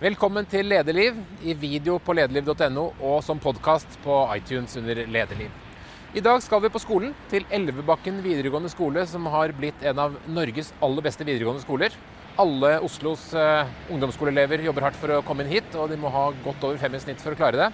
Velkommen 0.00 0.46
til 0.48 0.64
Lederliv 0.64 1.18
i 1.44 1.52
video 1.52 1.98
på 2.00 2.14
lederliv.no 2.16 2.86
og 3.04 3.18
som 3.20 3.36
podkast 3.36 3.98
på 4.00 4.14
iTunes 4.32 4.72
under 4.80 4.96
Lederliv. 4.96 5.50
I 6.16 6.22
dag 6.24 6.38
skal 6.40 6.62
vi 6.64 6.70
på 6.72 6.80
skolen, 6.80 7.10
til 7.28 7.44
Elvebakken 7.52 8.22
videregående 8.24 8.70
skole, 8.72 9.02
som 9.04 9.26
har 9.28 9.52
blitt 9.52 9.84
en 9.84 9.98
av 10.00 10.14
Norges 10.24 10.70
aller 10.80 11.04
beste 11.04 11.26
videregående 11.28 11.60
skoler. 11.60 11.92
Alle 12.40 12.70
Oslos 12.80 13.26
uh, 13.36 13.68
ungdomsskoleelever 13.92 14.64
jobber 14.64 14.86
hardt 14.86 14.96
for 15.02 15.12
å 15.12 15.20
komme 15.26 15.44
inn 15.44 15.52
hit, 15.52 15.68
og 15.76 15.92
de 15.92 15.98
må 16.00 16.08
ha 16.14 16.30
godt 16.46 16.64
over 16.64 16.80
fem 16.80 16.96
i 16.96 17.00
snitt 17.02 17.20
for 17.20 17.36
å 17.36 17.40
klare 17.42 17.60
det. 17.60 17.68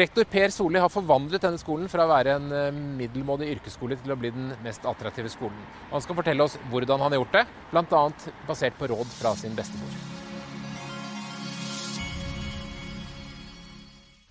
Rektor 0.00 0.24
Per 0.32 0.54
Solli 0.54 0.80
har 0.80 0.88
forvandlet 0.88 1.44
denne 1.44 1.60
skolen 1.60 1.92
fra 1.92 2.06
å 2.06 2.12
være 2.14 2.38
en 2.38 2.54
uh, 2.54 2.70
middelmådig 3.02 3.50
yrkesskole 3.58 4.00
til 4.00 4.14
å 4.14 4.16
bli 4.22 4.32
den 4.32 4.54
mest 4.64 4.88
attraktive 4.88 5.28
skolen. 5.28 5.60
Han 5.92 6.00
skal 6.00 6.16
fortelle 6.22 6.48
oss 6.48 6.56
hvordan 6.72 7.04
han 7.04 7.12
har 7.12 7.20
gjort 7.20 7.36
det, 7.36 7.44
bl.a. 7.74 8.32
basert 8.48 8.80
på 8.80 8.88
råd 8.94 9.12
fra 9.18 9.36
sin 9.36 9.52
bestemor. 9.60 10.09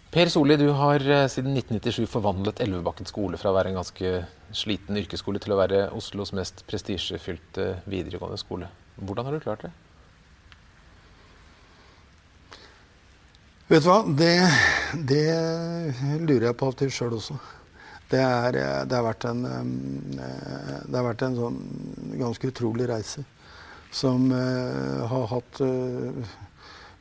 Per 0.09 0.30
Solli, 0.30 0.55
du 0.58 0.72
har 0.73 1.04
eh, 1.05 1.27
siden 1.30 1.54
1997 1.54 2.08
forvandlet 2.09 2.63
Elvebakken 2.66 3.05
skole 3.05 3.38
fra 3.38 3.52
å 3.52 3.54
være 3.54 3.70
en 3.70 3.76
ganske 3.77 4.13
sliten 4.58 4.98
yrkesskole 4.98 5.38
til 5.38 5.54
å 5.54 5.59
være 5.59 5.84
Oslos 5.94 6.32
mest 6.34 6.63
prestisjefylte 6.66 7.68
videregående 7.85 8.40
skole. 8.41 8.72
Hvordan 8.98 9.30
har 9.30 9.38
du 9.38 9.44
klart 9.44 9.68
det? 9.68 9.72
Vet 13.70 13.85
du 13.85 13.91
hva, 13.91 13.99
det, 14.18 14.34
det 15.13 15.22
lurer 16.26 16.48
jeg 16.48 16.57
på 16.57 16.71
av 16.71 16.73
og 16.73 16.82
til 16.82 16.90
sjøl 16.90 17.13
også. 17.20 17.38
Det, 18.10 18.18
er, 18.26 18.57
det, 18.90 18.98
har 18.98 19.05
vært 19.12 19.30
en, 19.30 19.46
eh, 19.46 20.76
det 20.90 20.98
har 20.98 21.05
vært 21.12 21.27
en 21.27 21.38
sånn 21.44 21.63
ganske 22.18 22.49
utrolig 22.49 22.90
reise 22.90 23.27
som 23.94 24.26
har 24.30 25.23
hatt 25.32 25.62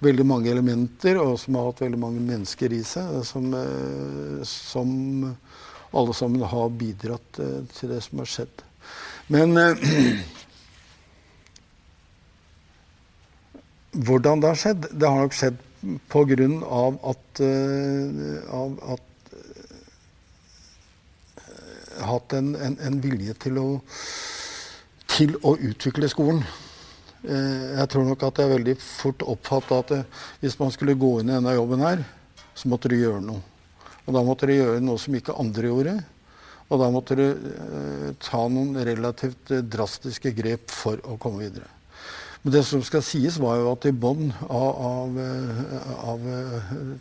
veldig 0.05 0.27
mange 0.27 0.51
elementer, 0.53 1.19
og 1.19 1.39
som 1.43 1.57
har 1.59 1.71
hatt 1.71 1.83
veldig 1.83 2.01
mange 2.01 2.23
mennesker 2.23 2.73
i 2.75 2.83
seg, 2.87 3.21
som, 3.27 3.51
eh, 3.55 4.43
som 4.47 4.89
alle 5.91 6.15
sammen 6.15 6.45
har 6.47 6.69
bidratt 6.79 7.41
eh, 7.43 7.63
til 7.75 7.95
det 7.95 8.03
som 8.07 8.23
har 8.23 8.31
skjedd. 8.31 8.65
Men 9.35 9.57
eh, 9.59 9.75
hvordan 14.07 14.45
det 14.45 14.53
har 14.53 14.63
skjedd? 14.63 14.83
Det 14.93 15.09
har 15.09 15.19
nok 15.25 15.37
skjedd 15.39 15.59
på 16.11 16.25
grunn 16.27 16.59
av 16.67 16.97
at, 17.07 17.41
av 18.51 18.73
at 18.95 19.05
hatt 22.03 22.35
en, 22.35 22.49
en, 22.59 22.75
en, 22.83 22.97
vilje 23.03 23.35
til 23.45 23.61
å, 23.63 23.67
til 25.15 25.37
å 25.47 25.55
utvikle 25.71 26.11
skolen. 26.11 26.43
Eh, 27.27 27.79
jeg 27.81 27.91
tror 27.91 28.05
nok 28.07 28.23
at 28.29 28.39
jeg 28.39 28.53
veldig 28.53 28.75
fort 28.79 29.25
oppfatta 29.27 29.81
at 29.83 29.95
eh, 29.97 30.27
hvis 30.43 30.59
man 30.61 30.71
skulle 30.75 30.99
gå 30.99 31.17
inn 31.19 31.33
i 31.33 31.35
denne 31.35 31.57
jobben 31.57 31.83
her, 31.83 32.05
så 32.55 32.71
måtte 32.71 32.91
du 32.91 32.95
gjøre 32.99 33.23
noe. 33.25 33.43
Og 34.07 34.15
da 34.15 34.23
måtte 34.25 34.47
du 34.49 34.55
gjøre 34.55 34.83
noe 34.85 35.01
som 35.03 35.17
ikke 35.19 35.37
andre 35.39 35.73
gjorde. 35.73 35.97
Og 36.69 36.83
da 36.83 36.91
måtte 36.95 37.17
du 37.19 37.25
eh, 37.27 38.07
ta 38.23 38.45
noen 38.53 38.79
relativt 38.87 39.51
drastiske 39.67 40.33
grep 40.37 40.71
for 40.71 41.03
å 41.03 41.19
komme 41.21 41.43
videre. 41.43 41.67
Men 42.45 42.55
det 42.55 42.63
som 42.69 42.85
skal 42.87 43.03
sies, 43.03 43.41
var 43.43 43.59
jo 43.59 43.73
at 43.73 43.89
i 43.89 43.93
bånn 43.93 44.31
av, 44.47 44.77
av, 44.79 45.17
av, 46.13 46.29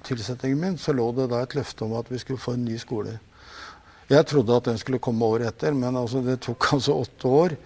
tilsettingen 0.08 0.64
min 0.64 0.80
så 0.82 0.96
lå 0.98 1.12
det 1.14 1.28
da 1.30 1.44
et 1.46 1.54
løfte 1.54 1.86
om 1.86 1.94
at 2.00 2.10
vi 2.10 2.18
skulle 2.24 2.42
få 2.42 2.56
en 2.58 2.66
ny 2.66 2.80
skole. 2.82 3.20
Jeg 4.10 4.26
trodde 4.32 4.56
at 4.56 4.66
den 4.66 4.80
skulle 4.82 5.04
komme 5.04 5.28
året 5.30 5.52
etter, 5.52 5.78
men 5.78 6.00
altså 6.00 6.24
det 6.26 6.40
tok 6.48 6.70
altså 6.80 6.98
åtte 7.04 7.36
år. 7.44 7.58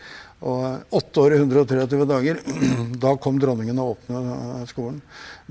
Og 0.41 0.95
åtte 0.97 1.21
år 1.21 1.35
og 1.35 1.43
123 1.45 2.05
dager. 2.09 2.39
Da 3.01 3.13
kom 3.21 3.37
dronningen 3.41 3.79
og 3.81 3.95
åpnet 3.95 4.69
skolen. 4.71 4.99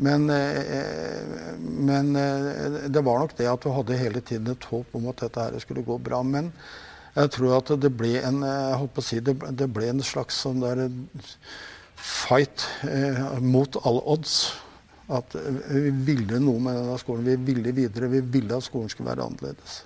Men, 0.02 0.26
eh, 0.34 1.58
men, 1.60 2.14
eh, 2.18 2.78
det 2.90 3.02
var 3.06 3.20
nok 3.22 3.36
det 3.38 3.46
at 3.50 3.62
du 3.62 3.70
hadde 3.74 3.98
hele 4.00 4.22
tiden 4.22 4.50
et 4.50 4.66
håp 4.70 4.94
om 4.98 5.06
at 5.12 5.22
dette 5.22 5.44
her 5.46 5.62
skulle 5.62 5.86
gå 5.86 5.98
bra. 6.02 6.22
Men 6.26 6.50
jeg 7.14 7.30
tror 7.36 7.58
at 7.58 7.70
det 7.82 7.92
ble 7.94 8.16
en 8.18 8.42
jeg 8.46 8.88
å 8.90 9.04
si, 9.04 9.20
det 9.22 9.68
ble 9.70 9.92
en 9.92 10.02
slags 10.02 10.42
sånn 10.42 10.62
der 10.62 10.88
fight 11.94 12.66
eh, 12.86 13.38
mot 13.42 13.78
alle 13.84 14.02
odds. 14.10 14.40
At 15.10 15.34
vi 15.34 15.90
ville 16.06 16.38
noe 16.42 16.62
med 16.62 16.76
denne 16.78 16.98
skolen. 17.02 17.26
Vi 17.26 17.38
ville 17.50 17.74
videre. 17.74 18.10
Vi 18.10 18.22
ville 18.22 18.58
at 18.58 18.66
skolen 18.66 18.90
skulle 18.90 19.10
være 19.10 19.26
annerledes. 19.26 19.80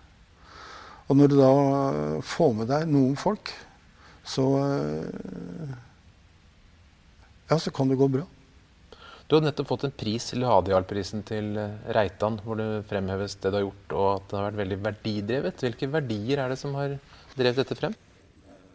Og 1.09 1.17
når 1.17 1.33
du 1.33 1.37
da 1.37 1.55
får 2.25 2.53
med 2.57 2.69
deg 2.73 2.89
noen 2.89 3.17
folk 3.21 3.53
så 4.25 4.45
eh, 4.59 5.75
Ja, 7.51 7.59
så 7.61 7.71
kan 7.71 7.89
det 7.89 8.01
gå 8.01 8.09
bra. 8.09 8.25
Du 9.29 9.37
har 9.37 9.45
nettopp 9.45 9.69
fått 9.69 9.85
en 9.89 9.93
pris, 9.97 10.31
Ladial-prisen 10.37 11.25
til 11.29 11.55
eh, 11.61 11.77
Reitan, 11.97 12.41
hvor 12.45 12.59
det 12.61 12.87
fremheves 12.89 13.37
det 13.37 13.53
du 13.53 13.59
har 13.59 13.67
gjort, 13.67 13.93
og 13.93 14.09
at 14.15 14.27
det 14.31 14.39
har 14.39 14.49
vært 14.49 14.61
veldig 14.63 14.81
verdidrevet. 14.89 15.65
Hvilke 15.65 15.91
verdier 15.93 16.43
er 16.43 16.53
det 16.53 16.59
som 16.61 16.77
har 16.79 16.97
drevet 17.37 17.61
dette 17.63 17.79
frem? 17.79 17.97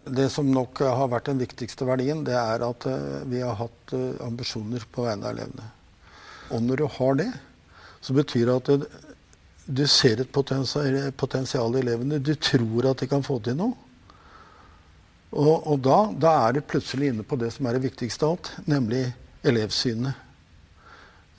Det 0.09 0.29
som 0.33 0.47
nok 0.49 0.81
har 0.85 1.09
vært 1.11 1.27
den 1.29 1.41
viktigste 1.41 1.85
verdien, 1.85 2.23
det 2.25 2.37
er 2.37 2.65
at 2.65 2.87
eh, 2.89 3.19
vi 3.29 3.43
har 3.45 3.57
hatt 3.59 3.93
ambisjoner 4.25 4.85
på 4.93 5.05
vegne 5.09 5.25
av 5.27 5.35
elevene. 5.35 5.69
Og 6.53 6.65
når 6.65 6.81
du 6.81 6.87
har 6.97 7.19
det, 7.19 7.29
så 8.01 8.15
betyr 8.17 8.49
det 8.49 8.57
at 8.57 8.99
du 9.69 9.83
ser 9.85 10.23
et 10.23 10.31
potensial 10.33 11.75
i 11.75 11.81
elevene. 11.83 12.17
Du 12.17 12.33
tror 12.33 12.89
at 12.89 13.03
de 13.03 13.09
kan 13.11 13.25
få 13.25 13.37
til 13.45 13.57
noe. 13.59 13.88
Og, 15.29 15.67
og 15.69 15.77
da, 15.85 15.97
da, 16.17 16.31
er 16.47 16.57
du 16.57 16.65
plutselig 16.65 17.11
inne 17.11 17.25
på 17.27 17.37
det 17.37 17.51
som 17.53 17.67
er 17.69 17.77
det 17.77 17.85
viktigste 17.85 18.25
av 18.25 18.37
alt, 18.37 18.49
nemlig 18.69 19.03
elevsynet. 19.45 20.25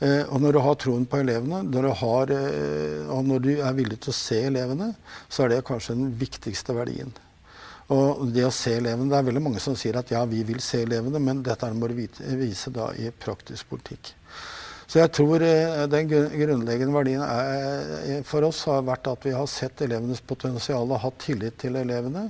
Eh, 0.00 0.22
og 0.30 0.38
når 0.40 0.54
du 0.54 0.60
har 0.64 0.76
troen 0.80 1.08
på 1.10 1.18
elevene, 1.20 1.64
når 1.66 1.90
har, 2.00 2.34
eh, 2.36 3.10
og 3.10 3.26
når 3.26 3.42
du 3.44 3.50
er 3.56 3.74
villig 3.76 3.98
til 4.00 4.14
å 4.14 4.20
se 4.20 4.38
elevene, 4.46 4.92
så 5.28 5.44
er 5.44 5.52
det 5.52 5.66
kanskje 5.68 5.98
den 5.98 6.14
viktigste 6.20 6.76
verdien. 6.76 7.10
Og 7.90 8.28
det 8.30 8.44
å 8.46 8.54
se 8.54 8.76
elevene, 8.78 9.10
Det 9.10 9.18
er 9.18 9.26
veldig 9.26 9.42
mange 9.42 9.60
som 9.60 9.74
sier 9.74 9.98
at 9.98 10.10
ja, 10.14 10.22
vi 10.24 10.44
vil 10.46 10.60
se 10.62 10.84
elevene, 10.84 11.18
men 11.18 11.42
dette 11.42 11.66
må 11.74 11.88
du 11.90 11.96
vise 11.98 12.70
da 12.70 12.92
i 12.94 13.10
praktisk 13.10 13.68
politikk. 13.74 14.14
Så 14.90 14.98
jeg 14.98 15.12
tror 15.14 15.42
eh, 15.46 15.84
den 15.90 16.08
grunnleggende 16.10 16.94
verdien 16.94 17.22
er, 17.22 17.98
eh, 18.02 18.22
for 18.26 18.46
oss 18.46 18.64
har 18.66 18.86
vært 18.86 19.10
at 19.10 19.26
vi 19.26 19.34
har 19.36 19.46
sett 19.50 19.82
elevenes 19.86 20.22
potensial 20.22 20.90
og 20.90 21.02
hatt 21.02 21.20
tillit 21.22 21.58
til 21.62 21.78
elevene. 21.78 22.28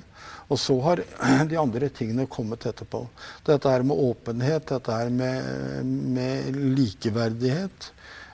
Og 0.51 0.59
så 0.59 0.77
har 0.87 1.05
de 1.51 1.59
andre 1.61 1.89
tingene 1.95 2.27
kommet 2.31 2.67
etterpå. 2.67 3.05
Dette 3.47 3.71
her 3.71 3.87
med 3.87 4.03
åpenhet, 4.11 4.67
dette 4.73 4.99
her 5.01 5.11
med, 5.15 5.87
med 5.87 6.61
likeverdighet. 6.79 7.91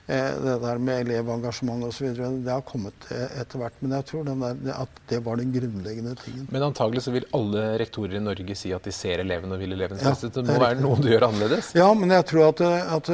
Eh, 0.07 0.37
det 0.43 0.55
der 0.63 0.79
med 0.79 1.01
elevengasjement 1.03 1.83
osv. 1.89 2.13
Det 2.15 2.51
har 2.51 2.63
kommet 2.65 3.09
etter 3.11 3.61
hvert. 3.61 3.75
Men 3.83 3.97
jeg 3.99 4.07
tror 4.11 4.25
der, 4.29 4.71
at 4.77 5.01
det 5.11 5.19
var 5.25 5.41
den 5.41 5.51
grunnleggende 5.53 6.15
tingen. 6.23 6.47
Men 6.53 6.69
antagelig 6.69 7.03
så 7.05 7.13
vil 7.13 7.27
alle 7.37 7.67
rektorer 7.83 8.17
i 8.17 8.23
Norge 8.23 8.57
si 8.57 8.71
at 8.75 8.87
de 8.87 8.95
ser 8.95 9.21
eleven 9.25 9.53
og 9.53 9.61
vil 9.61 9.75
elevens 9.77 10.01
beste. 10.01 10.31
Ja, 10.31 10.39
det 10.39 10.47
må 10.47 10.63
være 10.63 10.81
noe 10.81 10.97
du 11.03 11.11
gjør 11.11 11.27
annerledes? 11.29 11.73
Ja, 11.77 11.91
men 11.93 12.15
jeg 12.15 12.25
tror 12.31 12.49
at, 12.49 12.65
at 12.97 13.13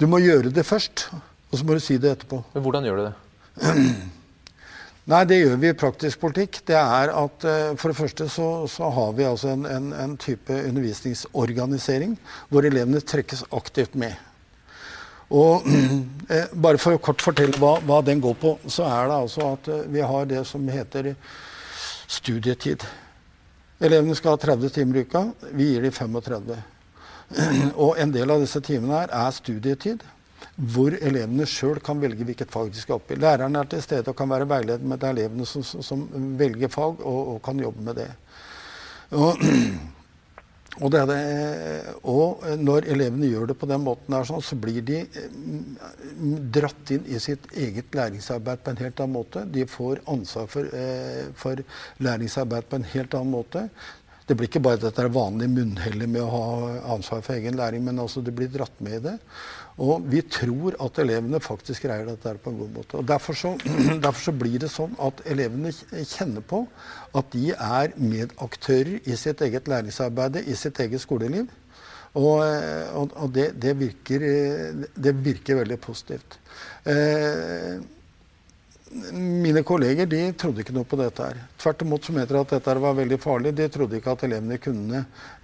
du 0.00 0.08
må 0.10 0.18
gjøre 0.24 0.50
det 0.54 0.66
først. 0.66 1.08
Og 1.52 1.60
så 1.60 1.66
må 1.68 1.76
du 1.76 1.84
si 1.84 2.00
det 2.02 2.16
etterpå. 2.16 2.40
Men 2.56 2.64
hvordan 2.64 2.88
gjør 2.88 3.00
du 3.00 3.06
det? 3.06 3.16
Nei, 5.04 5.20
det 5.28 5.36
gjør 5.36 5.58
vi 5.60 5.68
i 5.68 5.76
praktisk 5.76 6.20
politikk. 6.22 6.62
Det 6.64 6.76
er 6.80 7.10
at 7.12 7.44
eh, 7.44 7.72
For 7.76 7.92
det 7.92 7.98
første 7.98 8.28
så, 8.32 8.46
så 8.70 8.88
har 8.88 9.10
vi 9.18 9.26
altså 9.28 9.50
en, 9.52 9.66
en, 9.68 9.90
en, 9.92 10.14
type 10.16 10.52
undervisningsorganisering 10.52 12.14
hvor 12.48 12.64
elevene 12.64 13.02
trekkes 13.04 13.44
aktivt 13.52 13.98
med. 14.00 14.16
Og 15.28 15.68
eh, 16.32 16.48
Bare 16.56 16.80
for 16.80 16.96
å 16.96 17.02
kort 17.04 17.24
fortelle 17.24 17.60
hva, 17.60 17.76
hva, 17.84 18.00
den 18.06 18.22
går 18.24 18.38
på, 18.40 18.56
så 18.64 18.88
er 18.88 19.10
det 19.10 19.20
altså 19.26 19.50
at 19.52 19.68
eh, 19.68 19.84
vi 19.92 20.00
har 20.00 20.30
det 20.30 20.46
som 20.48 20.64
heter 20.72 21.12
studietid. 22.08 22.88
Elevene 23.84 24.16
skal 24.16 24.38
ha 24.38 24.40
30 24.40 24.72
timer 24.72 25.02
i 25.02 25.04
uka. 25.04 25.26
Vi 25.52 25.68
gir 25.74 25.84
dem 25.84 25.92
35. 25.92 26.56
Og 27.84 28.00
en 28.00 28.16
del 28.16 28.32
av 28.32 28.40
disse 28.40 28.64
timene 28.64 29.04
her 29.04 29.12
er 29.20 29.36
studietid 29.36 30.08
hvor 30.56 30.94
elevene 30.94 31.46
sjøl 31.48 31.80
kan 31.84 32.00
velge 32.02 32.26
hvilket 32.26 32.52
fag 32.52 32.70
de 32.72 32.82
skal 32.82 33.00
opp 33.00 33.10
i. 33.10 33.18
Læreren 33.20 33.56
er 33.58 33.70
til 33.70 33.82
stede 33.82 34.12
og 34.12 34.18
kan 34.18 34.30
være 34.30 34.48
veileder 34.50 34.86
med 34.86 35.08
elevene 35.08 35.46
som, 35.48 35.64
som 35.64 36.04
velger 36.38 36.70
fag, 36.72 37.02
og, 37.02 37.34
og, 37.34 37.42
kan 37.44 37.60
jobbe 37.60 37.88
med 37.88 37.98
det. 37.98 38.10
Og, 39.14 39.42
og, 40.82 40.86
det 40.94 41.02
det. 41.10 41.18
og, 42.02 42.46
når 42.60 42.88
elevene 42.94 43.32
gjør 43.32 43.50
det 43.50 43.58
på 43.58 43.68
den 43.70 43.82
måten, 43.86 44.14
der, 44.14 44.46
så 44.50 44.60
blir 44.60 44.86
de 44.86 45.02
mm, 45.08 46.38
dratt 46.54 46.94
inn 46.94 47.10
i 47.10 47.20
sitt 47.22 47.50
eget 47.52 47.94
læringsarbeid 47.94 48.62
på 48.62 48.74
en 48.74 48.80
helt 48.84 49.02
annen 49.02 49.18
måte. 49.18 49.44
De 49.50 49.66
får 49.66 50.04
ansvar 50.14 50.48
for, 50.54 50.70
eh, 50.70 51.26
for 51.38 51.66
læringsarbeid 52.04 52.70
på 52.70 52.80
en 52.80 52.90
helt 52.94 53.18
annen 53.18 53.36
måte. 53.36 53.68
Det 54.24 54.32
blir 54.38 54.48
ikke 54.48 54.62
bare 54.64 54.80
dette 54.80 55.04
vanlige 55.12 55.52
munnhellet 55.52 56.08
med 56.08 56.22
å 56.24 56.30
ha 56.32 56.44
ansvar 56.94 57.20
for 57.20 57.36
egen 57.36 57.58
læring, 57.60 57.82
men 57.84 58.00
altså 58.00 58.22
det 58.24 58.32
blir 58.32 58.48
dratt 58.48 58.78
med 58.80 58.96
i 58.96 59.02
det. 59.10 59.18
Og 59.82 60.04
vi 60.06 60.20
tror 60.22 60.76
at 60.82 60.98
elevene 61.02 61.40
faktisk 61.42 61.88
greier 61.88 62.06
dette 62.06 62.36
på 62.42 62.52
en 62.52 62.60
god 62.60 62.70
måte. 62.76 63.00
Og 63.00 63.08
derfor 63.08 63.38
så, 63.38 63.54
derfor 64.04 64.20
så, 64.28 64.34
blir 64.38 64.60
det 64.62 64.70
sånn 64.70 64.94
at 65.02 65.24
elevene 65.26 65.72
kjenner 65.74 66.44
på 66.46 66.62
at 67.18 67.34
de 67.34 67.50
er 67.56 67.96
medaktører 67.98 69.00
i 69.02 69.18
sitt 69.18 69.42
eget 69.42 69.70
læringsarbeid, 69.70 70.44
i 70.46 70.54
sitt 70.58 70.78
eget 70.84 71.02
skoleliv. 71.02 71.50
Og, 72.14 72.44
og, 72.94 73.10
og 73.18 73.32
det, 73.34 73.48
det, 73.58 73.74
virker, 73.80 74.22
det, 74.94 75.12
virker, 75.24 75.58
veldig 75.64 75.80
positivt. 75.82 76.38
Eh, 76.86 77.82
mine 78.94 79.62
kolleger 79.66 80.06
de 80.06 80.20
trodde 80.38 80.62
ikke 80.62 80.74
noe 80.74 80.86
på 80.86 80.96
dette. 81.00 81.26
her. 81.26 81.38
Tvert 81.58 81.82
imot 81.82 82.08
mente 82.14 82.34
de 82.34 82.40
at 82.40 82.52
dette 82.54 82.74
var 82.84 82.94
veldig 82.94 83.18
farlig. 83.20 83.54
De 83.58 83.66
trodde 83.72 83.98
ikke 83.98 84.14
at 84.14 84.24
elevene 84.26 84.58
kunne 84.62 85.00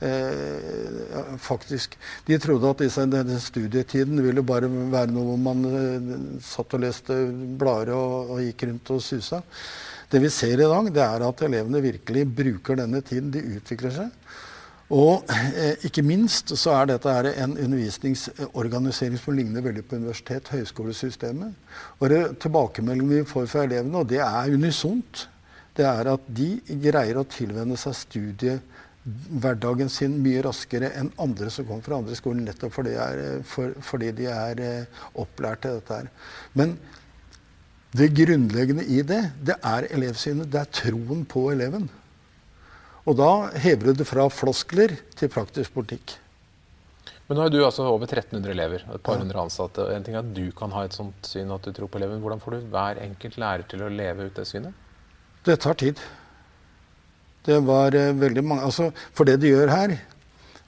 eh, 0.07 1.37
faktisk 1.39 1.97
De 2.27 2.39
trodde 2.39 2.71
at 2.71 2.85
disse, 2.85 3.07
denne 3.11 3.39
studietiden 3.43 4.23
ville 4.23 4.45
bare 4.47 4.71
være 4.71 5.11
noe 5.11 5.33
hvor 5.33 5.41
man 5.43 5.65
eh, 5.71 6.13
satt 6.47 6.79
og 6.79 6.85
leste 6.85 7.17
blader 7.59 7.95
og, 7.97 8.37
og, 8.37 8.45
gikk 8.47 8.69
rundt 8.69 8.95
og 8.95 9.03
susa. 9.03 9.43
Det 10.11 10.23
vi 10.23 10.31
ser 10.31 10.59
i 10.59 10.71
dag, 10.71 10.93
det 10.95 11.03
er 11.03 11.27
at 11.27 11.43
elevene 11.47 11.83
virkelig 11.83 12.25
bruker 12.35 12.79
denne 12.79 13.03
tiden. 13.03 13.35
De 13.35 13.43
utvikler 13.59 13.95
seg. 13.99 14.15
Og 14.91 15.29
eh, 15.31 15.77
ikke 15.87 16.03
minst 16.03 16.51
så 16.59 16.73
er 16.75 16.89
dette 16.91 17.13
her 17.15 17.29
en 17.31 17.53
undervisningsorganisering 17.55 19.19
som 19.21 19.37
ligner 19.39 19.63
veldig 19.63 19.85
på 19.87 20.01
universitet- 20.01 20.51
høyskolesystemet. 20.51 21.55
Og 22.01 22.15
tilbakemeldingen 22.43 23.21
vi 23.21 23.29
får 23.31 23.47
fra 23.53 23.67
elevene, 23.69 24.03
og 24.03 24.09
det 24.11 24.19
er 24.25 24.57
unisont, 24.57 25.29
det 25.79 25.87
er 25.87 26.11
at 26.11 26.25
de 26.27 26.49
greier 26.83 27.21
å 27.21 27.29
tilvenne 27.31 27.79
seg 27.79 27.95
studiehverdagen 28.01 29.93
sin 29.93 30.19
mye 30.25 30.43
raskere 30.43 30.91
enn 30.99 31.13
andre 31.23 31.53
som 31.55 31.69
kommer 31.69 31.87
fra 31.87 32.01
andre 32.03 32.19
skoler, 32.19 32.43
nettopp 32.49 32.75
fordi, 32.81 32.97
er, 32.99 33.45
for, 33.47 33.79
fordi 33.87 34.11
de 34.19 34.27
er 34.35 34.65
eh, 34.67 35.05
opplært 35.23 35.63
til 35.63 35.79
dette 35.79 36.01
her. 36.01 36.11
Men 36.59 36.75
det 37.95 38.11
grunnleggende 38.19 38.91
i 38.91 39.01
det, 39.07 39.23
det 39.47 39.55
er 39.67 39.87
elevsynet. 39.95 40.51
Det 40.51 40.61
er 40.61 40.77
troen 40.83 41.23
på 41.31 41.47
eleven. 41.55 41.89
Og 43.09 43.17
da 43.17 43.31
hever 43.63 43.91
du 43.91 44.01
det 44.03 44.09
fra 44.09 44.27
floskler 44.33 44.97
til 45.17 45.31
praktisk 45.33 45.73
politikk. 45.77 46.19
Men 47.31 47.39
nå 47.39 47.45
har 47.45 47.53
du 47.55 47.61
altså 47.63 47.85
over 47.87 48.09
1300 48.09 48.51
elever 48.51 48.83
og 48.89 48.97
et 48.97 49.05
par 49.07 49.21
hundre 49.21 49.39
ansatte. 49.39 49.85
En 49.95 50.03
ting 50.03 50.17
er 50.17 50.25
at 50.25 50.33
du 50.35 50.49
kan 50.57 50.73
ha 50.75 50.83
et 50.83 50.97
sånt 50.97 51.29
syn 51.31 51.53
at 51.55 51.63
du 51.63 51.71
tror 51.73 51.87
på 51.87 52.01
eleven. 52.01 52.19
Hvordan 52.25 52.43
får 52.43 52.57
du 52.57 52.73
hver 52.73 52.99
enkelt 53.05 53.39
lærer 53.39 53.69
til 53.71 53.85
å 53.87 53.91
leve 53.93 54.27
ut 54.27 54.35
det 54.35 54.49
synet? 54.51 54.75
Det 55.47 55.57
tar 55.63 55.79
tid. 55.79 56.01
Det 57.47 57.61
var 57.65 57.95
uh, 57.95 58.11
veldig 58.19 58.43
mange 58.45 58.67
altså, 58.67 58.91
For 59.17 59.25
det 59.25 59.39
du 59.41 59.47
gjør 59.47 59.71
her, 59.73 59.95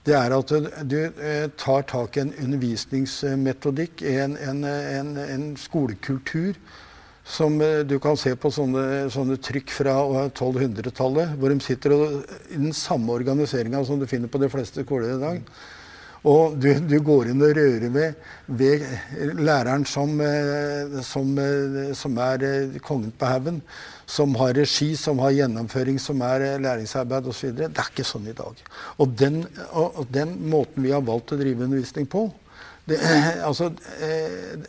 det 0.06 0.14
er 0.16 0.36
at 0.38 0.54
du, 0.88 0.96
uh, 1.18 1.50
tar 1.58 1.82
tak 1.90 2.16
i 2.16 2.22
en 2.22 2.32
undervisningsmetodikk, 2.46 4.06
en, 4.08 4.38
en, 4.38 4.64
en, 4.70 5.12
en 5.26 5.44
skolekultur 5.60 6.56
som 7.24 7.60
eh, 7.60 7.82
du 7.86 7.98
kan 8.02 8.16
se 8.18 8.34
på 8.36 8.50
sånne, 8.52 9.06
sånne 9.12 9.38
trykk 9.42 9.70
fra 9.72 9.94
1200-tallet, 10.32 11.36
hvor 11.38 11.52
de 11.52 11.62
sitter 11.62 11.94
og, 11.94 12.16
i 12.50 12.58
den 12.58 12.74
samme 12.76 13.14
organiseringa 13.14 13.84
som 13.86 14.00
du 14.00 14.08
finner 14.10 14.30
på 14.32 14.42
de 14.42 14.50
fleste 14.52 14.84
skoler 14.84 15.14
i 15.14 15.22
dag. 15.22 15.54
Og 16.28 16.54
du, 16.54 16.68
du 16.86 17.00
går 17.02 17.32
inn 17.32 17.42
og 17.42 17.56
rører 17.58 17.88
ved, 17.90 18.18
ved 18.46 18.84
læreren 19.42 19.86
som, 19.88 20.12
eh, 20.22 20.98
som, 21.06 21.32
eh, 21.38 21.94
som, 21.98 22.18
er 22.22 22.76
kongen 22.82 23.14
på 23.18 23.30
haugen, 23.30 23.62
som 24.06 24.34
har 24.38 24.54
regi, 24.58 24.92
som 24.98 25.22
har 25.22 25.34
gjennomføring, 25.38 25.98
som 26.02 26.22
er 26.26 26.60
læringsarbeid 26.62 27.30
osv. 27.30 27.54
Det 27.58 27.70
er 27.70 27.90
ikke 27.90 28.06
sånn 28.06 28.28
i 28.30 28.36
dag. 28.38 28.66
Og 29.02 29.14
den, 29.18 29.44
og 29.70 30.04
den, 30.14 30.36
måten 30.50 30.82
vi 30.84 30.94
har 30.94 31.02
valgt 31.06 31.34
å 31.34 31.40
drive 31.40 31.66
undervisning 31.66 32.10
på, 32.10 32.28
det, 32.82 32.98
altså, 33.46 33.68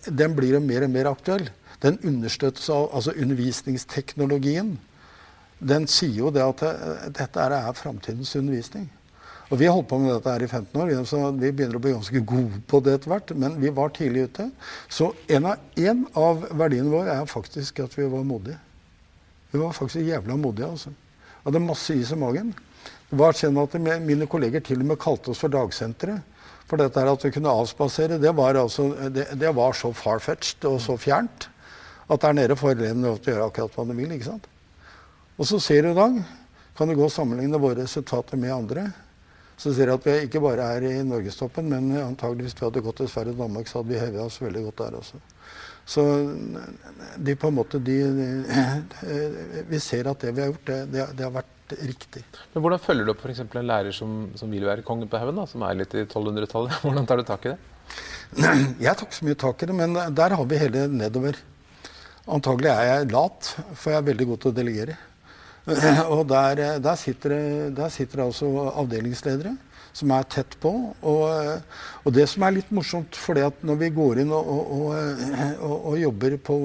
den 0.05 0.35
blir 0.37 0.53
jo 0.53 0.59
mer 0.61 0.85
og 0.85 0.91
mer 0.93 1.07
aktuell 1.09 1.47
den 1.83 1.99
understøttes 2.07 2.69
av 2.71 2.89
altså 2.95 3.13
undervisningsteknologien. 3.19 4.77
Den 5.59 5.87
sier 5.91 6.25
jo 6.25 6.31
det 6.33 6.43
at 6.43 6.63
eh, 6.67 7.07
dette 7.19 7.43
er, 7.43 7.71
framtidens 7.77 8.35
undervisning. 8.39 8.89
Og 9.51 9.59
Vi 9.59 9.67
har 9.67 9.75
holdt 9.75 9.89
på 9.91 9.99
med 10.01 10.13
dette 10.15 10.31
her 10.31 10.41
i 10.41 10.47
15 10.47 10.81
år, 10.81 10.91
så 11.05 11.19
vi 11.35 11.51
begynner 11.51 11.77
å 11.77 11.83
bli 11.83 11.93
ganske 11.93 12.21
gode 12.25 12.61
på 12.67 12.79
det 12.81 12.95
etter 12.97 13.11
hvert. 13.11 13.33
Men 13.37 13.59
vi 13.61 13.69
var 13.69 13.91
tidlig 13.93 14.29
ute. 14.29 14.47
Så 14.89 15.11
en 15.29 15.51
av, 15.51 15.61
en 15.77 16.05
av 16.17 16.47
verdiene 16.57 16.89
våre 16.89 17.19
er 17.19 17.29
faktisk 17.29 17.83
at 17.83 17.93
vi 17.99 18.07
var 18.09 18.25
modige. 18.25 18.57
Vi 19.51 19.61
var 19.61 19.75
faktisk 19.77 20.07
jævla 20.07 20.39
modige. 20.39 20.71
altså. 20.71 20.93
Hadde 21.43 21.61
masse 21.61 21.93
is 21.93 22.15
i 22.15 22.17
magen. 22.17 22.53
Det 23.11 23.19
var 23.19 23.37
sånn 23.37 23.59
at 23.61 23.75
Mine 23.77 24.25
kolleger 24.25 24.63
til 24.63 24.81
og 24.81 24.89
med 24.89 25.01
kalte 25.03 25.35
oss 25.35 25.43
for 25.43 25.53
dagsenteret. 25.53 26.23
For 26.65 26.79
dette 26.79 26.97
her 26.97 27.11
at 27.11 27.21
vi 27.27 27.33
kunne 27.35 27.51
avspasere, 27.51 28.17
det 28.17 28.31
var, 28.33 28.57
altså, 28.57 28.87
det, 29.13 29.27
det 29.37 29.51
var 29.53 29.75
så 29.77 29.91
far-fetched 29.93 30.65
og 30.65 30.79
så 30.81 30.95
fjernt 30.97 31.51
at 32.07 32.25
der 32.25 32.35
nede 32.35 32.57
får 32.59 32.75
elevene 32.75 33.07
lov 33.07 33.21
til 33.21 33.33
å 33.33 33.37
gjøre 33.37 33.49
akkurat 33.51 33.77
hva 33.77 33.87
de 33.89 33.97
vil. 33.97 34.15
ikke 34.15 34.31
sant? 34.31 34.49
Og 35.37 35.47
så 35.49 35.59
ser 35.63 35.85
du 35.85 35.91
i 35.93 35.97
dag, 35.97 36.19
kan 36.77 36.89
du 36.89 36.95
gå 36.97 37.05
og 37.05 37.13
sammenligne 37.13 37.61
våre 37.61 37.83
resultater 37.83 38.39
med 38.39 38.53
andre. 38.53 38.87
Så 39.57 39.73
ser 39.73 39.89
du 39.89 39.95
at 39.95 40.05
vi 40.07 40.15
ikke 40.25 40.41
bare 40.43 40.65
er 40.75 40.87
i 40.89 40.95
norgestoppen, 41.05 41.69
men 41.69 41.93
antageligvis 42.01 42.57
vi 42.57 42.65
hadde 42.65 42.83
gått 42.83 42.99
til 43.01 43.11
Sverige 43.11 43.35
og 43.35 43.45
Danmark, 43.45 43.69
så 43.69 43.79
hadde 43.79 43.93
vi 43.93 44.01
hevet 44.01 44.25
oss 44.25 44.41
veldig 44.41 44.65
godt 44.67 44.81
der 44.81 44.97
også. 44.99 45.21
Så 45.85 46.03
de 47.19 47.35
på 47.35 47.49
en 47.51 47.57
måte 47.57 47.79
de, 47.83 47.97
de, 48.15 49.63
Vi 49.67 49.79
ser 49.83 50.07
at 50.07 50.21
det 50.23 50.31
vi 50.31 50.39
har 50.39 50.53
gjort, 50.53 50.69
det, 50.69 51.07
det, 51.11 51.25
har 51.25 51.33
vært 51.33 51.75
riktig. 51.83 52.23
Men 52.53 52.63
Hvordan 52.63 52.79
følger 52.79 53.07
du 53.07 53.11
opp 53.11 53.25
f.eks. 53.25 53.43
en 53.43 53.67
lærer 53.67 53.95
som, 53.95 54.13
som, 54.39 54.51
vil 54.51 54.63
være 54.67 54.85
kongen 54.87 55.11
på 55.11 55.19
haugen, 55.19 55.43
som 55.49 55.65
er 55.67 55.81
litt 55.81 55.95
i 55.97 56.05
1200-tallet? 56.05 56.77
Hvordan 56.85 57.09
tar 57.09 57.19
du 57.19 57.27
tak 57.27 57.47
i 57.49 57.53
det? 57.53 57.59
Jeg 58.81 58.95
tar 58.95 59.05
ikke 59.05 59.19
så 59.19 59.27
mye 59.27 59.41
tak 59.43 59.63
i 59.63 59.69
det, 59.69 59.75
men 59.77 59.99
der 60.15 60.37
har 60.39 60.47
vi 60.49 60.61
hele 60.61 60.87
nedover. 60.89 61.37
Antagelig 62.23 62.71
er 62.71 62.85
jeg 62.87 63.11
lat, 63.11 63.49
for 63.75 63.91
jeg 63.91 63.99
er 63.99 64.07
veldig 64.07 64.29
god 64.29 64.39
til 64.39 64.53
å 64.53 64.55
delegere. 64.55 64.95
Og 66.13 66.23
der, 66.27 66.61
der, 66.83 66.95
sitter, 66.99 67.35
der 67.75 67.91
sitter 67.91 68.25
altså 68.25 68.49
avdelingsledere 68.71 69.53
som 69.93 70.11
er 70.15 70.25
tett 70.31 70.55
på. 70.63 70.71
Og, 71.05 71.23
og, 72.01 72.09
det 72.15 72.25
som 72.31 72.45
er 72.47 72.55
litt 72.55 72.71
morsomt, 72.73 73.17
for 73.19 73.37
når 73.37 73.79
vi 73.81 73.91
går 73.93 74.23
inn 74.23 74.31
og, 74.33 74.49
og, 74.49 75.73
og 75.91 75.97
jobber 75.99 76.37
på, 76.41 76.57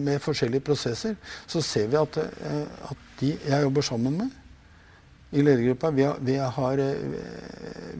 med 0.00 0.22
forskjellige 0.24 0.64
prosesser, 0.70 1.18
så 1.46 1.62
ser 1.64 1.90
vi 1.92 1.98
at, 2.00 2.20
at, 2.22 3.08
de 3.20 3.34
jeg 3.34 3.66
jobber 3.66 3.84
sammen 3.84 4.14
med 4.16 4.38
i 5.36 5.42
ledergruppa, 5.44 5.90
vi, 5.94 6.06
vi, 6.26 6.38
har, 6.40 6.80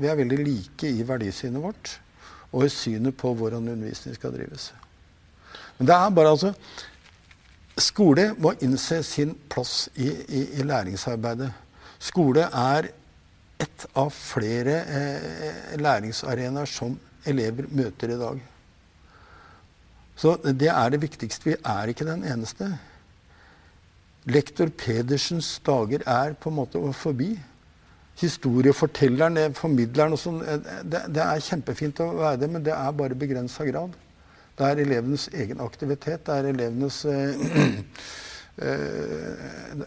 vi 0.01 0.09
er 0.09 0.17
veldig 0.19 0.39
like 0.41 0.89
i 0.89 1.05
verdisynet 1.07 1.63
vårt 1.63 1.93
og 2.51 2.65
i 2.65 2.71
synet 2.73 3.15
på 3.15 3.31
hvordan 3.37 3.69
undervisning 3.69 4.17
skal 4.17 4.33
drives. 4.35 4.71
Men 5.79 5.89
det 5.89 5.95
er 5.95 6.17
bare 6.17 6.33
altså 6.35 6.51
Skole 7.83 8.31
må 8.39 8.55
innse 8.65 9.03
sin 9.07 9.35
plass 9.51 9.89
i, 9.95 10.09
i, 10.09 10.45
i 10.61 10.67
læringsarbeidet. 10.67 11.51
Skole 12.01 12.47
er 12.47 12.91
ett 13.61 13.87
av 13.99 14.11
flere 14.15 14.77
eh, 14.89 15.75
læringsarenaer 15.81 16.69
som 16.71 16.97
elever 17.29 17.69
møter 17.77 18.15
i 18.15 18.21
dag. 18.21 18.41
Så 20.21 20.37
det 20.45 20.69
er 20.73 20.93
det 20.93 21.03
viktigste. 21.03 21.51
Vi 21.51 21.57
er 21.57 21.93
ikke 21.93 22.09
den 22.09 22.25
eneste. 22.29 22.71
Lektor 24.29 24.69
Pedersens 24.69 25.55
dager 25.65 26.05
er 26.09 26.37
på 26.37 26.51
en 26.51 26.59
måte 26.59 26.83
forbi. 26.97 27.33
Historiefortelleren, 28.21 29.55
formidleren 29.57 30.13
og 30.13 30.21
sånn, 30.21 30.43
eh, 30.45 30.61
det, 30.85 31.07
det, 31.17 31.25
er 31.25 31.45
kjempefint 31.45 32.03
å 32.05 32.11
være 32.19 32.43
det, 32.43 32.51
men 32.53 32.65
det 32.65 32.75
er 32.77 32.97
bare 32.97 33.17
begrensa 33.17 33.65
grad. 33.69 33.97
Det 34.61 34.69
er 34.69 34.83
elevenes 34.83 35.31
egen 35.33 35.61
aktivitet. 35.65 36.27
Det 36.27 36.35
er 36.37 36.51
elevenes 36.51 36.99
eh, 37.09 37.31
eh, 38.69 39.85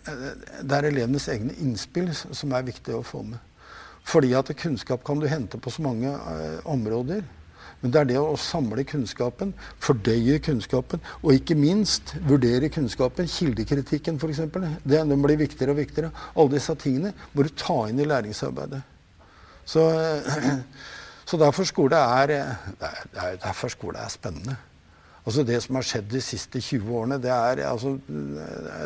det 0.65 0.77
er 0.79 0.87
elevenes 0.89 1.27
egne 1.29 1.53
innspill 1.61 2.09
som 2.17 2.55
er 2.57 2.65
viktig 2.65 2.95
å 2.97 3.03
få 3.05 3.21
med. 3.27 3.37
Fordi 4.09 4.33
at 4.35 4.49
kunnskap 4.57 5.05
kan 5.05 5.21
du 5.21 5.29
hente 5.29 5.61
på 5.61 5.71
så 5.71 5.85
mange 5.85 6.09
eh, 6.09 6.57
områder. 6.65 7.21
Men 7.83 7.93
det 7.93 7.99
er 7.99 8.09
det 8.09 8.17
å 8.17 8.33
samle 8.39 8.85
kunnskapen, 8.87 9.51
fordøye 9.83 10.39
kunnskapen, 10.41 11.03
og 11.21 11.35
ikke 11.35 11.57
minst 11.59 12.15
vurdere 12.25 12.71
kunnskapen. 12.71 13.27
Kildekritikken, 13.29 14.17
f.eks. 14.17 14.41
Den 14.87 15.13
blir 15.21 15.41
viktigere 15.43 15.75
og 15.75 15.81
viktigere. 15.83 16.13
Alle 16.33 16.55
disse 16.55 16.75
tingene 16.79 17.13
må 17.35 17.45
du 17.45 17.51
ta 17.59 17.81
inn 17.91 17.99
i 18.01 18.09
læringsarbeidet. 18.09 18.81
Så 19.69 19.85
Så 21.25 21.39
derfor 21.39 21.67
skole 21.67 21.95
er, 21.95 22.33
derfor 23.43 23.71
skole 23.71 23.99
er 24.01 24.11
spennende. 24.11 24.57
Altså 25.23 25.45
Det 25.47 25.61
som 25.63 25.77
har 25.79 25.85
skjedd 25.87 26.09
de 26.11 26.19
siste 26.21 26.59
20 26.59 26.89
årene, 26.99 27.17
det 27.23 27.31
er, 27.31 27.63
altså, 27.69 27.93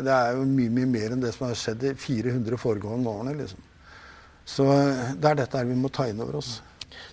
det 0.06 0.12
er 0.14 0.36
jo 0.38 0.44
mye 0.46 0.70
mye 0.70 0.86
mer 0.86 1.16
enn 1.16 1.24
det 1.24 1.32
som 1.34 1.48
har 1.48 1.58
skjedd 1.58 1.82
de 1.82 1.94
400 1.98 2.60
foregående 2.62 3.10
årene. 3.10 3.34
liksom. 3.40 3.64
Så 4.48 4.64
det 5.18 5.28
er 5.32 5.42
dette 5.42 5.64
vi 5.66 5.76
må 5.76 5.90
ta 5.92 6.06
inn 6.08 6.22
over 6.22 6.38
oss. 6.38 6.60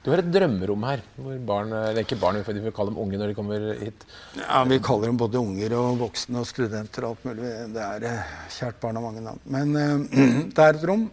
Du 0.06 0.12
har 0.12 0.22
et 0.22 0.30
drømmerom 0.30 0.86
her. 0.86 1.02
hvor 1.18 1.38
barn, 1.46 1.70
Det 1.74 1.98
er 1.98 2.06
ikke 2.06 2.20
barn, 2.22 2.38
vi 2.38 2.62
får 2.62 2.76
kalle 2.78 2.94
dem 2.94 3.02
unge 3.02 3.18
når 3.18 3.28
de 3.28 3.36
kommer 3.36 3.66
hit. 3.82 4.06
Ja, 4.38 4.64
Vi 4.64 4.80
kaller 4.80 5.08
dem 5.08 5.18
både 5.18 5.42
unger 5.42 5.74
og 5.74 6.00
voksne 6.00 6.40
og 6.40 6.48
studenter 6.48 7.04
og 7.04 7.18
alt 7.18 7.26
mulig. 7.26 7.52
Det 7.74 7.82
er 7.82 8.06
eh, 8.12 8.34
kjært 8.50 8.80
barn 8.80 8.98
av 8.98 9.04
mange 9.04 9.26
navn. 9.26 9.42
Men 9.46 9.74
det 10.56 10.62
er 10.64 10.78
et 10.78 10.86
rom 10.86 11.10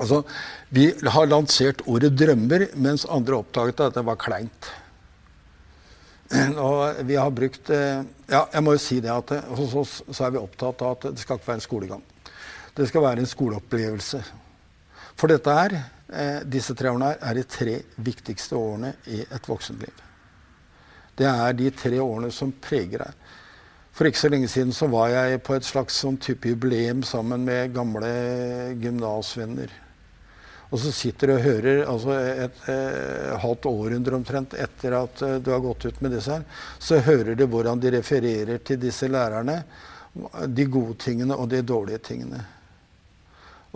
Altså, 0.00 0.22
Vi 0.70 0.90
har 1.06 1.26
lansert 1.26 1.82
ordet 1.86 2.14
'drømmer', 2.16 2.70
mens 2.74 3.04
andre 3.04 3.36
oppdaget 3.36 3.80
at 3.80 3.94
det 3.94 4.06
var 4.06 4.16
kleint. 4.16 4.70
Og 6.56 7.00
vi 7.06 7.16
har 7.18 7.30
brukt 7.30 7.70
eh, 7.74 8.02
Ja, 8.30 8.44
jeg 8.52 8.62
må 8.62 8.76
jo 8.76 8.82
si 8.82 9.00
det 9.02 9.10
at 9.10 9.32
eh, 9.34 9.48
hos 9.58 9.74
oss 9.74 9.96
så 10.10 10.26
er 10.26 10.36
vi 10.36 10.38
opptatt 10.38 10.82
av 10.82 10.92
at 10.94 11.08
det 11.10 11.24
skal 11.24 11.40
ikke 11.40 11.50
være 11.50 11.58
en 11.58 11.66
skolegang. 11.66 12.04
Det 12.76 12.86
skal 12.88 13.02
være 13.02 13.24
en 13.24 13.26
skoleopplevelse. 13.26 14.20
For 15.18 15.28
dette 15.28 15.56
her, 15.56 15.74
eh, 16.08 16.38
disse 16.46 16.76
tre 16.78 16.92
årene 16.92 17.10
her, 17.10 17.18
er 17.20 17.34
de 17.34 17.42
tre 17.50 17.74
viktigste 17.98 18.54
årene 18.56 18.94
i 19.10 19.20
et 19.26 19.50
voksenliv. 19.50 20.06
Det 21.18 21.26
er 21.26 21.52
de 21.58 21.70
tre 21.74 21.98
årene 22.00 22.30
som 22.32 22.54
preger 22.62 23.02
deg. 23.02 23.36
For 23.92 24.08
ikke 24.08 24.22
så 24.22 24.30
lenge 24.32 24.48
siden 24.48 24.72
så 24.72 24.86
var 24.88 25.10
jeg 25.12 25.42
på 25.44 25.58
et 25.58 25.66
slags 25.66 25.98
sånn 26.00 26.16
type 26.22 26.48
jubileum 26.48 27.02
sammen 27.04 27.42
med 27.44 27.74
gamle 27.74 28.12
gymnasvenner. 28.80 29.74
Og 30.70 30.78
så 30.78 30.92
sitter 30.94 31.30
du 31.30 31.34
og 31.34 31.42
hører 31.42 31.80
altså 31.90 32.14
et, 32.14 32.60
et 32.70 33.40
halvt 33.42 33.66
århundre 33.66 34.18
omtrent 34.20 34.54
etter 34.54 34.94
at 35.00 35.22
uh, 35.26 35.36
du 35.42 35.50
har 35.50 35.62
gått 35.64 35.88
ut 35.88 35.98
med 36.04 36.14
disse 36.14 36.36
her, 36.36 36.44
så 36.78 37.00
hører 37.02 37.34
du 37.34 37.46
hvordan 37.50 37.82
de 37.82 37.90
refererer 37.96 38.62
til 38.62 38.78
disse 38.82 39.10
lærerne. 39.10 39.60
De 40.46 40.66
gode 40.70 40.96
tingene 41.02 41.36
og 41.38 41.50
de 41.50 41.62
dårlige 41.66 42.02
tingene. 42.06 42.44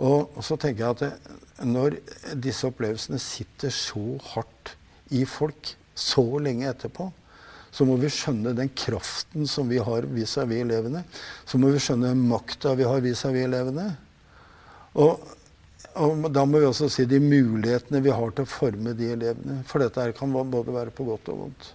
Og, 0.03 0.39
så 0.43 0.57
tenker 0.59 0.83
jeg 0.83 0.95
at 0.95 1.03
det, 1.03 1.35
når 1.67 1.99
disse 2.43 2.67
opplevelsene 2.67 3.19
sitter 3.23 3.71
så 3.71 4.17
hardt 4.33 4.73
i 5.15 5.23
folk 5.27 5.75
så 5.95 6.25
lenge 6.43 6.67
etterpå, 6.67 7.07
så 7.75 7.87
må 7.87 7.95
vi 7.99 8.11
skjønne 8.11 8.53
den 8.55 8.71
kraften 8.75 9.47
som 9.51 9.67
vi 9.71 9.81
har 9.83 10.07
vis-à-vis 10.07 10.63
elevene. 10.63 11.03
Så 11.47 11.59
må 11.59 11.73
vi 11.73 11.81
skjønne 11.83 12.13
makta 12.15 12.75
vi 12.79 12.87
har 12.87 13.03
vis-à-vis 13.03 13.47
elevene. 13.49 13.89
Og, 14.95 15.23
og, 15.95 16.27
da 16.33 16.43
må 16.47 16.61
vi 16.61 16.67
også 16.69 16.89
si 16.91 17.05
de 17.09 17.19
mulighetene 17.23 18.01
vi 18.03 18.13
har 18.13 18.35
til 18.35 18.45
å 18.45 18.51
forme 18.51 18.95
de 18.97 19.11
elevene. 19.15 19.61
For 19.69 19.83
dette 19.83 20.11
kan 20.17 20.33
både 20.33 20.75
være 20.75 20.93
på 20.95 21.07
godt 21.07 21.31
og 21.33 21.41
vondt. 21.45 21.71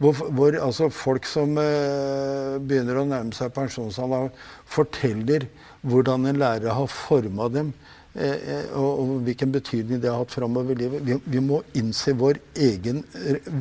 Hvor, 0.00 0.16
hvor 0.32 0.56
altså 0.56 0.88
folk 0.88 1.26
som 1.28 1.58
eh, 1.60 2.56
begynner 2.64 3.02
å 3.02 3.08
nærme 3.08 3.36
seg 3.36 3.52
pensjonsalder, 3.52 4.30
forteller 4.64 5.44
hvordan 5.84 6.30
en 6.30 6.40
lærer 6.40 6.72
har 6.72 6.88
forma 6.88 7.50
dem 7.52 7.74
Eh, 8.14 8.48
eh, 8.52 8.70
og, 8.74 9.00
og, 9.00 9.10
hvilken 9.22 9.52
betydning 9.54 10.00
det 10.02 10.10
har 10.10 10.18
hatt 10.18 10.32
framover 10.34 10.74
i 10.74 10.80
livet. 10.82 11.02
Vi, 11.06 11.16
vi, 11.30 11.42
må 11.44 11.60
innse 11.78 12.14
vår 12.18 12.40
egen 12.58 13.04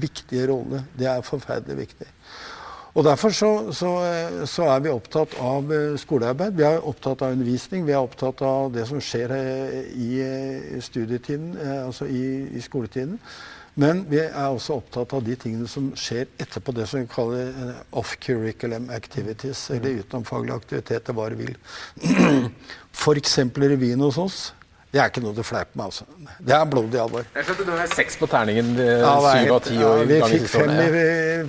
viktige 0.02 0.48
rolle. 0.50 0.82
Det 0.98 1.06
er 1.10 1.26
forferdelig 1.26 1.84
viktig. 1.84 2.08
Og 2.94 3.06
Derfor 3.06 3.30
så, 3.30 3.52
så, 3.74 3.92
eh, 4.06 4.42
så, 4.50 4.66
er 4.74 4.80
vi 4.86 4.90
opptatt 4.90 5.36
av 5.42 5.70
skolearbeid. 6.02 6.58
Vi 6.58 6.66
er 6.66 6.82
opptatt 6.82 7.22
av 7.22 7.36
undervisning. 7.36 7.86
Vi 7.86 7.94
er 7.94 8.02
opptatt 8.02 8.42
av 8.42 8.74
det 8.74 8.88
som 8.90 9.02
skjer 9.04 9.36
i 9.94 10.10
studietiden, 10.82 11.54
altså 11.86 12.10
i, 12.10 12.50
i 12.58 12.62
skoletiden. 12.66 13.20
Men 13.80 14.02
vi 14.10 14.20
er 14.20 14.50
også 14.50 14.80
opptatt 14.82 15.14
av 15.16 15.24
de 15.24 15.38
tingene 15.40 15.70
som 15.72 15.92
skjer 15.96 16.28
etterpå, 16.42 16.74
det 16.76 16.88
som 16.90 17.00
vi 17.00 17.12
kaller 17.14 17.54
off-curriculum 17.96 18.90
activities, 18.92 19.70
eller 19.72 20.02
utenomfaglige 20.02 20.58
aktiviteter, 20.60 21.16
hva 21.16 21.30
du 21.32 21.38
vil. 21.40 21.56
F.eks. 23.00 23.38
revyen 23.56 24.04
hos 24.04 24.20
oss. 24.20 24.40
Det 24.90 24.98
er 24.98 25.12
ikke 25.12 25.22
noe 25.22 25.36
du 25.38 25.44
fleiper 25.46 25.78
med. 25.78 25.86
altså. 25.86 26.06
Det 26.42 26.54
er 26.56 26.64
blodig 26.70 26.98
alvor. 26.98 27.26
Jeg 27.36 27.46
skjønte 27.46 27.66
du 27.68 27.72
har 27.78 27.92
seks 27.94 28.16
på 28.18 28.30
terningen 28.32 28.72
eh, 28.82 29.04
syv 29.06 29.52
av 29.54 29.60
ti 29.68 29.76
år. 29.78 30.00
Ja, 30.02 30.08
vi 30.10 30.18
fikk 30.34 30.48
fem 30.50 30.72
i, 30.82 31.04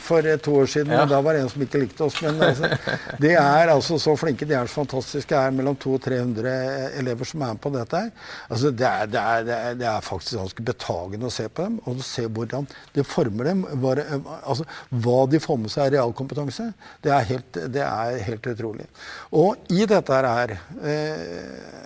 for 0.05 0.29
to 0.45 0.57
år 0.61 0.69
siden, 0.69 0.93
ja. 0.93 1.07
og 1.07 1.15
da 1.15 1.21
var 1.25 1.39
det 1.39 1.47
en 1.47 1.49
som 1.53 1.65
ikke 1.65 1.81
likte 1.87 2.05
oss. 2.05 2.19
Men 2.27 2.43
altså, 2.51 2.69
de 3.25 3.31
er 3.33 3.73
altså 3.73 3.97
så 4.03 4.13
flinke. 4.21 4.45
De 4.45 4.59
er 4.59 4.69
så 4.69 4.83
fantastiske. 4.83 5.31
Det 5.33 5.41
er 5.41 5.57
mellom 5.57 5.79
200 5.81 5.97
og 5.97 6.05
300 6.05 6.53
elever 7.01 7.31
som 7.31 7.47
er 7.47 7.55
med 7.55 7.63
på 7.65 7.73
dette. 7.79 8.03
Altså, 8.51 8.75
det, 8.77 8.91
er, 8.91 9.09
det, 9.15 9.23
er, 9.23 9.49
det, 9.49 9.57
er, 9.57 9.81
det, 9.81 9.89
er, 9.89 10.05
faktisk 10.11 10.37
ganske 10.43 10.69
betagende 10.73 11.31
å 11.31 11.35
se 11.35 11.49
på 11.49 11.65
dem, 11.65 11.81
og 11.89 12.05
se 12.05 12.27
hvordan 12.29 12.69
det 12.97 13.07
former 13.09 13.51
dem. 13.53 13.65
Hva, 13.81 13.97
altså, 14.43 14.69
hva 15.01 15.19
de 15.33 15.41
får 15.41 15.63
med 15.65 15.73
seg 15.73 15.87
av 15.87 15.95
realkompetanse, 15.97 16.71
det 17.01 17.17
er, 17.17 17.29
helt, 17.33 17.61
det 17.73 17.89
er 17.89 18.21
helt 18.29 18.53
utrolig. 18.53 18.91
Og 19.33 19.73
i 19.73 19.89
dette 19.89 20.21
her 20.21 20.59
eh, 20.85 21.81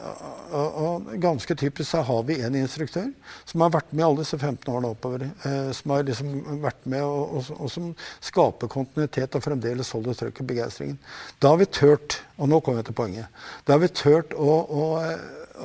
og, 0.54 0.78
og 0.84 1.08
ganske 1.20 1.43
ganske 1.44 1.60
typisk 1.60 1.90
så 1.90 2.00
har 2.00 2.22
vi 2.22 2.40
en 2.42 2.54
instruktør 2.56 3.10
som 3.44 3.60
har 3.60 3.72
vært 3.74 3.92
med 3.92 4.04
alle 4.04 4.22
disse 4.22 4.38
15 4.38 4.70
årene 4.72 4.92
oppover. 4.94 5.26
Eh, 5.44 5.72
som 5.76 5.90
har 5.90 6.04
liksom 6.04 6.60
vært 6.62 6.86
med 6.88 7.02
og, 7.04 7.36
og, 7.36 7.50
og, 7.58 7.70
som 7.70 7.90
skaper 8.24 8.70
kontinuitet 8.72 9.36
og 9.36 9.44
fremdeles 9.44 9.92
holder 9.92 10.16
trøkket 10.16 10.40
og 10.40 10.48
begeistringen. 10.48 10.98
Da 11.40 11.52
har 11.52 11.60
vi 11.60 11.68
tørt, 11.68 12.20
og 12.38 12.48
nå 12.48 12.60
kommer 12.60 12.80
jeg 12.80 12.88
til 12.88 12.98
poenget, 12.98 13.44
da 13.66 13.76
har 13.76 13.84
vi 13.84 13.92
tørt 13.92 14.32
å, 14.32 14.56
å, 14.64 14.88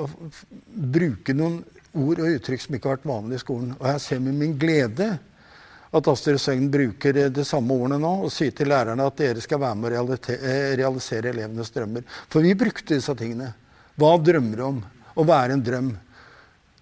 å, 0.03 0.09
bruke 0.67 1.33
noen 1.33 1.61
ord 1.95 2.19
og 2.21 2.35
uttrykk 2.35 2.65
som 2.65 2.75
ikke 2.75 2.91
har 2.91 2.99
vært 2.99 3.09
vanlige 3.09 3.39
i 3.39 3.45
skolen. 3.45 3.73
Og 3.79 3.89
jeg 3.93 4.03
ser 4.03 4.21
med 4.27 4.37
min 4.37 4.59
glede 4.59 5.09
at 5.89 6.11
Astrid 6.11 6.37
Søgn 6.43 6.67
bruker 6.69 7.23
de 7.33 7.47
samme 7.47 7.73
ordene 7.73 7.97
nå 8.03 8.11
og 8.27 8.33
sier 8.33 8.53
til 8.53 8.69
lærerne 8.69 9.07
at 9.09 9.17
dere 9.17 9.41
skal 9.41 9.63
være 9.63 9.79
med 9.79 9.97
å 9.97 10.19
eh, 10.35 10.75
realisere 10.77 11.31
elevenes 11.31 11.71
drømmer. 11.73 12.05
For 12.29 12.45
vi 12.45 12.53
brukte 12.57 12.99
disse 12.99 13.15
tingene. 13.17 13.55
Hva 13.99 14.13
drømmer 14.21 14.59
du 14.59 14.67
om? 14.67 14.79
Å 15.19 15.25
være 15.27 15.57
en 15.57 15.65
drøm. 15.65 15.89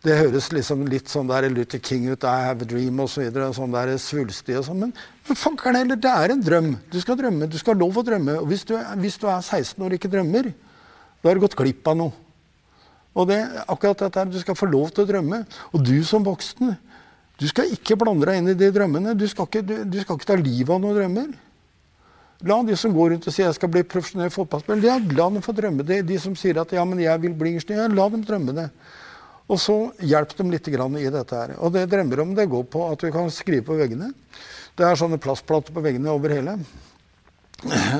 Det 0.05 0.15
høres 0.15 0.51
liksom 0.53 0.85
litt 0.87 1.09
sånn 1.09 1.27
der 1.27 1.49
Luther 1.49 1.81
King 1.83 2.05
ut, 2.11 2.23
I 2.23 2.45
have 2.45 2.63
a 2.63 2.69
dream 2.69 2.99
osv. 3.03 3.25
Så 3.33 3.49
sånn 3.57 3.73
der 3.73 3.95
svulstig 3.99 4.59
og 4.59 4.67
sånn. 4.67 4.83
Men, 4.85 4.93
men 5.27 5.39
fankeren 5.39 5.79
heller, 5.81 5.99
det 5.99 6.13
er 6.13 6.33
en 6.35 6.43
drøm. 6.43 6.69
Du 6.93 6.99
skal 7.01 7.17
drømme. 7.19 7.49
Du 7.49 7.57
skal 7.59 7.75
ha 7.75 7.81
lov 7.81 7.97
å 7.97 8.05
drømme. 8.05 8.37
Og 8.43 8.51
hvis 8.51 8.63
du, 8.69 8.75
hvis 9.01 9.17
du 9.19 9.25
er 9.27 9.41
16 9.41 9.81
år 9.81 9.89
og 9.89 9.97
ikke 9.97 10.13
drømmer, 10.13 10.51
da 11.17 11.29
har 11.29 11.37
du 11.37 11.43
gått 11.43 11.57
glipp 11.57 11.89
av 11.89 11.97
noe. 11.99 12.13
Og 13.17 13.25
det, 13.31 13.39
akkurat 13.65 14.05
dette 14.05 14.21
her, 14.21 14.29
Du 14.29 14.37
skal 14.39 14.55
få 14.55 14.69
lov 14.69 14.93
til 14.93 15.03
å 15.03 15.09
drømme. 15.09 15.41
Og 15.73 15.81
du 15.81 15.97
som 16.05 16.23
voksen, 16.23 16.77
du 17.41 17.47
skal 17.49 17.73
ikke 17.73 17.97
blande 17.97 18.29
deg 18.29 18.39
inn 18.39 18.53
i 18.53 18.57
de 18.57 18.69
drømmene. 18.73 19.17
Du 19.17 19.25
skal 19.29 19.49
ikke, 19.49 19.65
du, 19.65 19.75
du 19.89 19.99
skal 20.03 20.19
ikke 20.19 20.29
ta 20.29 20.37
livet 20.37 20.69
av 20.73 20.81
noen 20.83 21.01
drømmer. 21.01 21.33
La 22.45 22.59
de 22.63 22.75
som 22.77 22.93
går 22.93 23.15
rundt 23.15 23.25
og 23.25 23.33
sier 23.33 23.47
jeg 23.47 23.57
skal 23.57 23.71
bli 23.73 23.81
profesjonell 23.87 24.29
fotballspiller, 24.29 24.83
ja, 24.85 24.97
la 25.17 25.25
dem 25.33 25.41
få 25.41 25.55
drømme 25.57 25.85
det. 25.87 26.03
De 26.05 26.19
som 26.21 26.35
sier 26.37 26.59
at 26.61 26.73
ja, 26.75 26.83
men 26.85 27.01
jeg 27.01 27.21
vil 27.23 27.33
bli 27.37 27.55
ingeniør, 27.55 27.95
la 27.97 28.09
dem 28.13 28.25
drømme 28.27 28.53
det. 28.53 28.67
Og 29.47 29.59
så 29.63 29.77
hjelp 30.03 30.35
dem 30.37 30.51
litt 30.51 30.67
i 30.67 30.75
dette 30.75 31.35
her. 31.35 31.55
Og 31.63 31.71
det 31.73 31.87
drømmer 31.89 32.21
om 32.21 32.35
det 32.35 32.49
går 32.51 32.67
på 32.69 32.83
at 32.91 32.99
du 32.99 33.09
kan 33.11 33.31
skrive 33.31 33.63
på 33.65 33.77
veggene. 33.79 34.11
Det 34.77 34.85
er 34.85 34.99
sånne 34.99 35.17
plastplater 35.17 35.73
på 35.73 35.81
veggene 35.81 36.11
over 36.11 36.35
hele. 36.35 36.57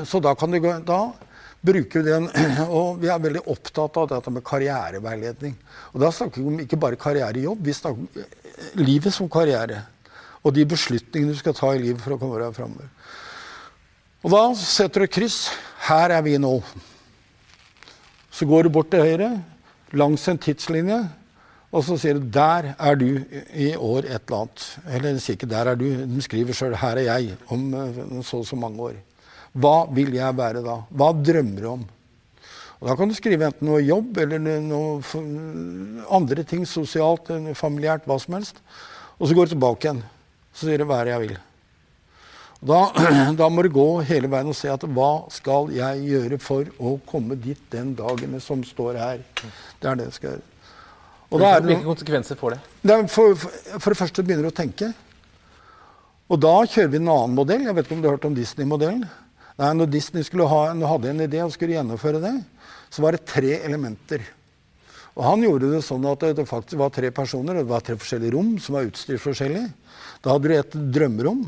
Så 0.06 0.20
da 0.22 0.36
kan 0.38 0.52
du 0.52 0.60
gå 0.62 0.76
Da 0.86 1.12
bruker 1.60 2.02
vi 2.02 2.10
den. 2.10 2.28
Og 2.78 3.00
vi 3.02 3.08
er 3.10 3.18
veldig 3.18 3.42
opptatt 3.50 3.96
av 3.96 4.10
dette 4.12 4.30
med 4.30 4.44
karriereveiledning. 4.46 5.56
Og 5.94 6.04
da 6.04 6.12
snakker 6.14 6.42
vi 6.42 6.52
om 6.52 6.60
ikke 6.62 6.78
bare 6.78 7.00
karriere 7.00 7.40
i 7.40 7.46
jobb, 7.48 7.64
vi 7.64 7.74
snakker 7.74 8.04
om 8.04 8.84
livet 8.84 9.14
som 9.14 9.30
karriere. 9.32 9.82
Og 10.44 10.54
de 10.54 10.68
beslutningene 10.68 11.34
du 11.34 11.40
skal 11.40 11.56
ta 11.56 11.72
i 11.74 11.82
livet 11.82 12.04
for 12.04 12.14
å 12.14 12.20
komme 12.20 12.38
deg 12.38 12.54
framover. 12.54 12.92
Og 14.24 14.32
da 14.32 14.42
setter 14.58 15.04
du 15.04 15.12
kryss. 15.14 15.46
Her 15.86 16.10
er 16.16 16.22
vi 16.26 16.34
nå. 16.42 16.56
Så 18.34 18.46
går 18.48 18.66
du 18.66 18.74
bort 18.74 18.90
til 18.90 19.04
høyre 19.04 19.30
langs 19.96 20.26
en 20.28 20.40
tidslinje, 20.40 20.98
og 21.72 21.84
så 21.84 21.96
sier 22.00 22.18
du 22.18 22.26
'der 22.28 22.74
er 22.78 22.94
du 22.94 23.20
i 23.54 23.74
år 23.76 23.98
et 24.04 24.22
eller 24.26 24.44
annet'. 24.44 24.78
Eller 24.88 25.08
den 25.12 25.20
sier 25.20 25.36
ikke 25.36 25.48
'der 25.48 25.68
er 25.68 25.76
du', 25.76 26.06
den 26.06 26.20
skriver 26.20 26.52
sjøl 26.52 26.74
'her 26.74 26.96
er 26.98 27.18
jeg' 27.18 27.36
om 27.48 27.74
eh, 27.74 28.22
så 28.22 28.38
og 28.38 28.46
så 28.46 28.56
mange 28.56 28.80
år. 28.80 28.92
Hva 29.54 29.86
vil 29.94 30.12
jeg 30.14 30.36
være 30.36 30.64
da? 30.64 30.82
Hva 30.90 31.12
drømmer 31.12 31.60
du 31.60 31.68
om? 31.68 31.84
Og 32.80 32.88
Da 32.88 32.96
kan 32.96 33.08
du 33.08 33.14
skrive 33.14 33.46
enten 33.46 33.66
noe 33.66 33.80
jobb 33.80 34.18
eller 34.18 34.38
noe 34.38 35.02
andre 36.10 36.42
ting, 36.42 36.66
sosialt, 36.66 37.26
familiært, 37.54 38.06
hva 38.06 38.18
som 38.20 38.34
helst. 38.34 38.56
Og 39.18 39.28
så 39.28 39.34
går 39.34 39.44
du 39.44 39.50
tilbake 39.50 39.84
igjen. 39.84 40.02
Så 40.54 40.66
sier 40.66 40.78
du 40.78 40.84
'hva 40.84 41.00
er 41.00 41.04
det 41.04 41.12
jeg 41.12 41.28
vil'. 41.28 41.47
Da, 42.58 42.78
da, 43.38 43.48
må 43.48 43.62
du 43.62 43.70
gå 43.70 43.86
hele 44.08 44.30
veien 44.30 44.50
og 44.50 44.56
se 44.58 44.70
at 44.72 44.82
hva 44.82 45.28
skal 45.30 45.70
jeg 45.74 46.06
gjøre 46.08 46.38
for 46.42 46.70
å 46.82 46.96
komme 47.06 47.38
dit 47.38 47.60
den 47.70 47.92
dagen 47.98 48.34
som 48.42 48.64
står 48.66 48.98
her. 48.98 49.20
Det 49.78 49.90
er 49.90 49.98
det 49.98 50.08
jeg 50.08 50.16
skal 50.16 50.32
gjøre. 50.32 50.46
Hvilke, 51.28 51.52
hvilke 51.66 51.84
konsekvenser 51.84 52.38
får 52.40 52.54
det? 52.56 52.58
det 52.88 52.96
for, 53.12 53.36
for, 53.36 53.92
det 53.92 53.98
første 54.00 54.24
begynner 54.24 54.48
du 54.48 54.50
å 54.50 54.58
tenke. 54.58 54.90
Og 56.28 56.40
da 56.40 56.54
kjører 56.64 56.90
vi 56.92 57.00
en 57.02 57.10
annen 57.12 57.36
modell. 57.36 57.66
Jeg 57.68 57.76
vet 57.76 57.86
ikke 57.86 57.98
om 57.98 58.00
du 58.02 58.08
har 58.08 58.16
hørt 58.16 58.26
om 58.28 58.36
Disney-modellen? 58.36 59.04
Nei, 59.58 59.70
Når 59.76 59.92
Disney 59.92 60.24
ha, 60.24 60.62
hadde 60.72 61.12
en 61.12 61.22
idé 61.26 61.42
og 61.44 61.52
skulle 61.54 61.76
gjennomføre 61.76 62.22
det, 62.22 62.34
så 62.88 63.04
var 63.04 63.14
det 63.14 63.28
tre 63.28 63.58
elementer. 63.60 64.24
Og 65.18 65.24
Han 65.26 65.44
gjorde 65.44 65.70
det 65.72 65.84
sånn 65.84 66.04
at 66.08 66.26
det 66.38 66.46
faktisk 66.48 66.80
var 66.80 66.92
tre 66.94 67.10
personer, 67.14 67.58
og 67.58 67.66
det 67.66 67.72
var 67.74 67.84
tre 67.84 67.96
forskjellige 67.98 68.34
rom 68.36 68.52
som 68.62 68.78
var 68.78 68.88
utstyrt 68.88 69.22
forskjellig. 69.22 69.66
Da 70.22 70.34
hadde 70.34 70.48
du 70.48 70.54
et 70.56 70.76
drømmerom 70.96 71.42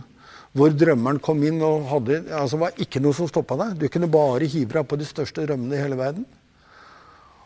hvor 0.57 0.73
drømmeren 0.75 1.21
kom 1.23 1.43
inn 1.47 1.61
og 1.63 1.87
hadde 1.93 2.25
altså 2.35 2.59
var 2.59 2.79
ikke 2.83 3.03
noe 3.03 3.15
som 3.15 3.29
stoppa 3.31 3.59
deg. 3.61 3.77
Du 3.79 3.87
kunne 3.93 4.11
bare 4.11 4.49
hive 4.51 4.75
deg 4.75 4.87
på 4.91 4.99
de 4.99 5.07
største 5.07 5.45
drømmene 5.47 5.79
i 5.79 5.83
hele 5.83 5.99
verden. 5.99 6.27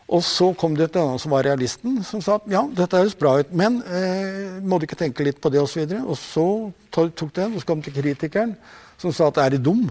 Og 0.05 0.21
så 0.21 0.51
kom 0.53 0.75
det 0.77 0.91
et 0.91 0.97
annet 1.01 1.21
som 1.21 1.33
var 1.33 1.45
realisten, 1.47 1.97
som 2.05 2.21
sa 2.21 2.37
at 2.37 2.49
ja, 2.49 2.61
dette 2.77 2.99
høres 2.99 3.17
bra 3.17 3.39
ut, 3.41 3.53
men 3.57 3.79
eh, 3.89 4.57
må 4.61 4.77
du 4.77 4.85
ikke 4.85 4.99
tenke 4.99 5.25
litt 5.25 5.39
på 5.41 5.49
det, 5.49 5.63
osv. 5.63 5.81
Og, 5.81 6.11
og 6.13 6.19
så 6.21 6.47
tok 6.93 7.31
det 7.33 7.45
en, 7.47 7.55
og 7.57 7.63
så 7.63 7.69
kom 7.71 7.81
det 7.81 7.93
kritikeren, 7.95 8.53
som 9.01 9.13
sa 9.13 9.31
at 9.31 9.41
er 9.41 9.55
du 9.55 9.63
dum? 9.71 9.87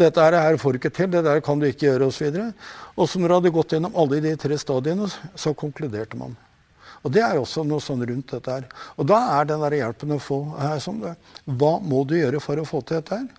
Dette 0.00 0.24
her 0.24 0.56
får 0.56 0.72
du 0.72 0.80
ikke 0.80 0.94
til, 0.96 1.10
det 1.12 1.20
der 1.26 1.42
kan 1.44 1.60
du 1.60 1.68
ikke 1.68 1.90
gjøre, 1.90 2.08
osv. 2.08 2.30
Og, 2.32 2.38
så 2.40 2.96
og 2.96 3.10
så 3.12 3.20
når 3.20 3.28
du 3.28 3.36
hadde 3.36 3.54
gått 3.58 3.76
gjennom 3.76 4.00
alle 4.00 4.22
de 4.24 4.32
tre 4.40 4.56
stadiene, 4.60 5.10
så 5.36 5.52
konkluderte 5.52 6.16
man. 6.16 6.32
Og 7.02 7.10
Det 7.10 7.22
er 7.22 7.38
også 7.38 7.64
noe 7.66 7.82
sånn 7.82 8.04
rundt 8.06 8.30
dette 8.30 8.56
her. 8.56 8.66
Og 8.96 9.06
da 9.10 9.18
er 9.40 9.48
den 9.50 9.62
der 9.64 9.78
hjelpen 9.80 10.14
å 10.14 10.22
få 10.22 10.42
her 10.58 10.78
sånn, 10.82 11.02
Hva 11.44 11.72
må 11.82 12.04
du 12.06 12.14
gjøre 12.18 12.40
for 12.40 12.60
å 12.62 12.66
få 12.68 12.82
til 12.86 13.00
dette 13.00 13.18
her? 13.18 13.30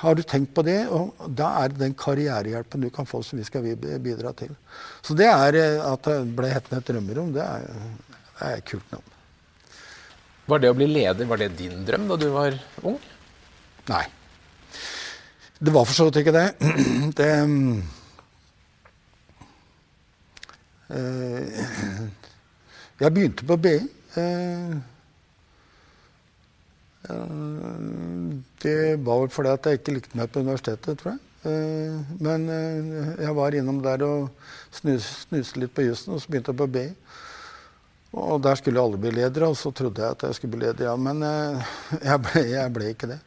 Har 0.00 0.14
du 0.16 0.22
tenkt 0.22 0.54
på 0.54 0.62
det? 0.64 0.86
Og 0.88 1.12
da 1.28 1.50
er 1.62 1.72
det 1.72 1.82
den 1.82 1.94
karrierehjelpen 1.98 2.80
du 2.80 2.88
kan 2.90 3.06
få, 3.06 3.20
som 3.22 3.38
vi 3.38 3.44
skal 3.44 3.66
bidra 3.76 4.32
til. 4.32 4.54
Så 5.04 5.16
det 5.18 5.28
er 5.28 5.58
eh, 5.58 5.82
at 5.84 6.06
det 6.08 6.32
ble 6.36 6.48
hettende 6.48 6.80
et 6.80 6.88
drømmerom. 6.88 7.34
Det 7.34 7.44
er, 7.44 7.66
Det 8.38 8.48
er 8.48 8.64
kult 8.66 8.94
navn. 8.94 9.10
Var 10.48 10.62
det 10.62 10.70
å 10.72 10.74
bli 10.74 10.88
leder 10.90 11.28
var 11.28 11.38
det 11.38 11.52
din 11.58 11.84
drøm 11.86 12.08
da 12.08 12.16
du 12.18 12.28
var 12.32 12.56
ung? 12.82 12.98
Nei. 13.90 14.06
Det 15.62 15.70
var 15.70 15.86
for 15.86 15.94
så 15.94 16.08
vidt 16.08 16.22
ikke 16.22 16.34
det. 16.34 16.48
det 17.20 17.30
eh, 20.90 22.08
Jeg 23.02 23.10
begynte 23.10 23.42
på 23.42 23.56
BI. 23.58 23.78
Eh, 24.20 24.74
det 28.62 28.74
var 29.02 29.22
vel 29.24 29.30
fordi 29.34 29.50
at 29.50 29.64
jeg 29.66 29.80
ikke 29.80 29.94
likte 29.96 30.18
meg 30.18 30.30
på 30.30 30.42
universitetet, 30.44 31.00
tror 31.00 31.16
jeg. 31.16 31.22
Eh, 31.50 32.12
men 32.22 32.44
eh, 32.46 33.08
jeg 33.24 33.34
var 33.34 33.56
innom 33.58 33.80
der 33.82 34.04
og 34.06 34.28
snuste 34.78 35.58
litt 35.58 35.74
på 35.74 35.88
jussen, 35.88 36.14
og 36.14 36.22
så 36.22 36.30
begynte 36.30 36.54
jeg 36.54 36.60
på 36.60 36.68
BI. 36.76 36.84
Og 38.22 38.38
der 38.44 38.60
skulle 38.60 38.84
alle 38.84 39.00
bli 39.02 39.10
ledere, 39.16 39.48
og 39.50 39.58
så 39.58 39.72
trodde 39.74 40.04
jeg 40.04 40.14
at 40.14 40.22
jeg 40.28 40.38
skulle 40.38 40.54
bli 40.54 40.62
leder, 40.68 40.86
ja. 40.86 40.94
Men 40.94 41.24
jeg 42.10 42.22
ble, 42.22 42.44
jeg 42.52 42.74
ble 42.76 42.92
ikke 42.92 43.08
det. 43.16 43.18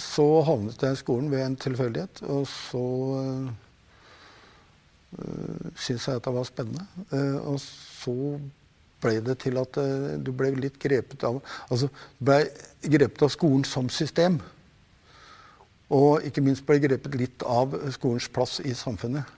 Så 0.00 0.24
havnet 0.46 0.84
jeg 0.86 0.94
i 0.94 1.02
skolen 1.02 1.28
ved 1.34 1.42
en 1.42 1.58
tilfeldighet, 1.58 2.22
og 2.30 2.46
så 2.48 2.86
syntes 5.74 6.06
jeg 6.06 6.20
at 6.20 6.24
det 6.24 6.34
var 6.38 6.46
spennende. 6.46 6.86
Og 7.42 7.58
så 8.06 8.16
ble 9.02 9.18
det 9.20 9.36
til 9.42 9.58
at 9.60 9.76
du 10.24 10.30
ble 10.32 10.54
litt 10.56 10.78
grepet 10.80 11.26
av 11.28 11.42
Altså 11.68 11.90
ble 12.16 12.46
grepet 12.80 13.26
av 13.26 13.32
skolen 13.34 13.66
som 13.68 13.90
system. 13.92 14.38
Og 15.92 16.24
ikke 16.26 16.42
minst 16.42 16.64
ble 16.66 16.80
grepet 16.82 17.14
litt 17.18 17.44
av 17.46 17.76
skolens 17.94 18.30
plass 18.32 18.58
i 18.64 18.72
samfunnet. 18.74 19.36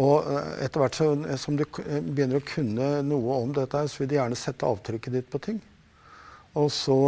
Og 0.00 0.26
eh, 0.26 0.50
etter 0.66 0.82
hvert 0.82 0.98
så, 0.98 1.12
eh, 1.22 1.38
som 1.38 1.58
du 1.58 1.64
eh, 1.64 2.00
begynner 2.02 2.40
å 2.40 2.46
kunne 2.46 2.88
noe 3.06 3.38
om 3.44 3.54
dette, 3.54 3.84
så 3.90 4.02
vil 4.02 4.10
de 4.10 4.18
gjerne 4.18 4.38
sette 4.38 4.66
avtrykket 4.66 5.18
ditt 5.18 5.30
på 5.30 5.40
ting. 5.42 5.60
Og 6.58 6.70
så, 6.74 6.98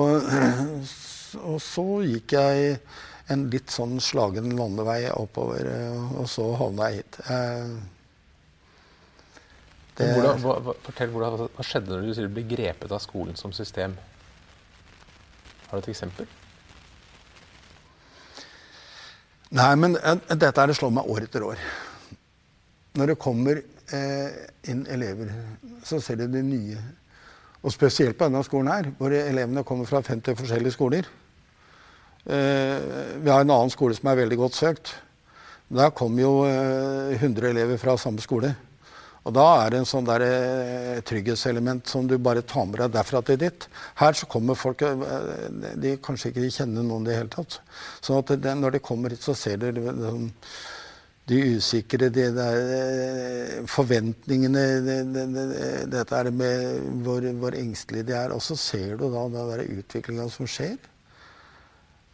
og 1.51 1.59
så 1.63 1.87
gikk 2.07 2.37
jeg 2.39 2.79
en 3.35 3.49
litt 3.51 3.75
sånn 3.75 3.99
slagen 4.03 4.53
landevei 4.55 5.01
oppover, 5.11 5.67
og 6.15 6.29
så 6.31 6.45
havna 6.61 6.93
jeg 6.93 7.01
hit. 7.01 7.17
Det, 9.97 10.07
hvordan, 10.13 10.43
hva, 10.45 10.75
fortell, 10.85 11.13
hvordan, 11.15 11.47
hva 11.57 11.65
skjedde 11.65 11.95
når 11.95 12.03
du 12.05 12.13
sier 12.13 12.27
du 12.29 12.35
ble 12.37 12.45
grepet 12.51 12.93
av 12.93 13.01
skolen 13.01 13.39
som 13.39 13.55
system? 13.57 13.95
Har 15.71 15.81
du 15.81 15.87
et 15.87 15.95
eksempel? 15.95 16.29
Nei, 19.57 19.71
men 19.81 19.97
uh, 19.97 20.19
dette 20.35 20.53
er 20.53 20.69
det 20.69 20.77
slår 20.77 20.93
meg 20.99 21.09
år 21.09 21.25
etter 21.25 21.47
år. 21.47 21.63
Når 22.97 23.13
det 23.13 23.17
kommer 23.21 23.59
eh, 23.93 24.37
inn 24.73 24.87
elever, 24.89 25.29
så 25.85 25.99
ser 26.01 26.17
du 26.17 26.31
de 26.33 26.41
nye. 26.41 26.81
Og 27.61 27.75
spesielt 27.75 28.17
på 28.17 28.25
denne 28.25 28.41
skolen 28.47 28.71
her, 28.73 28.89
hvor 28.97 29.13
elevene 29.13 29.65
kommer 29.69 29.85
fra 29.89 30.01
50 30.01 30.39
forskjellige 30.39 30.73
skoler. 30.73 31.09
Eh, 32.25 32.87
vi 33.21 33.29
har 33.29 33.45
en 33.45 33.53
annen 33.53 33.73
skole 33.75 33.97
som 33.99 34.09
er 34.09 34.23
veldig 34.23 34.39
godt 34.41 34.57
søkt. 34.57 34.95
Der 35.69 35.93
kommer 35.93 36.25
jo 36.25 36.33
100 36.47 37.51
elever 37.51 37.77
fra 37.83 37.99
samme 38.01 38.25
skole. 38.25 38.55
Og 39.27 39.35
da 39.35 39.45
er 39.65 39.73
det 39.73 39.81
en 39.81 39.89
sånn 39.91 40.07
der, 40.07 40.23
eh, 40.23 41.01
trygghetselement 41.03 41.89
som 41.91 42.07
du 42.07 42.15
bare 42.19 42.45
tar 42.47 42.67
med 42.67 42.79
deg 42.79 42.93
derfra 42.95 43.25
til 43.27 43.41
ditt. 43.41 43.67
Her 43.99 44.15
så 44.15 44.29
kommer 44.31 44.55
folk 44.55 44.83
eh, 44.87 45.75
De 45.75 45.97
kanskje 45.99 46.31
ikke 46.31 46.53
kjenner 46.61 46.87
noen 46.87 47.03
i 47.03 47.11
det 47.11 47.17
hele 47.19 47.33
tatt. 47.35 47.59
Så 48.01 48.21
at 48.21 48.31
det, 48.39 48.55
når 48.55 48.77
de 48.77 48.85
kommer 48.87 49.11
hit, 49.11 49.27
så 49.27 49.35
ser 49.35 49.59
de 49.59 49.73
liksom, 49.75 50.31
de 51.27 51.41
usikre, 51.57 52.09
de 52.09 52.29
der, 52.37 52.57
eh, 52.77 53.67
forventningene 53.67 54.65
det, 54.87 54.99
det, 55.11 55.91
Dette 55.91 56.21
er 56.21 56.31
med 56.31 56.87
hvor, 57.03 57.27
hvor 57.43 57.59
engstelige 57.59 58.07
de 58.13 58.15
er. 58.15 58.31
Og 58.31 58.43
så 58.47 58.55
ser 58.55 58.95
du 58.95 59.09
da 59.11 59.27
den 59.27 59.81
utviklinga 59.81 60.29
som 60.31 60.47
skjer. 60.47 60.79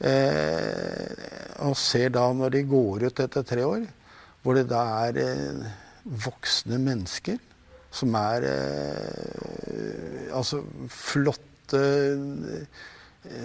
Eh, 0.01 1.13
og 1.63 1.77
ser 1.77 2.09
da, 2.17 2.25
når 2.33 2.57
de 2.57 2.65
går 2.73 3.05
ut 3.11 3.21
etter 3.21 3.45
tre 3.47 3.69
år, 3.69 3.85
hvor 4.43 4.57
det 4.57 4.65
da 4.73 4.81
er 5.05 5.21
eh, 5.23 5.69
voksne 6.05 6.79
mennesker 6.83 7.41
som 7.93 8.15
er 8.17 8.47
eh, 8.49 10.29
altså 10.35 10.63
flotte 10.91 11.81
eh, 11.83 12.83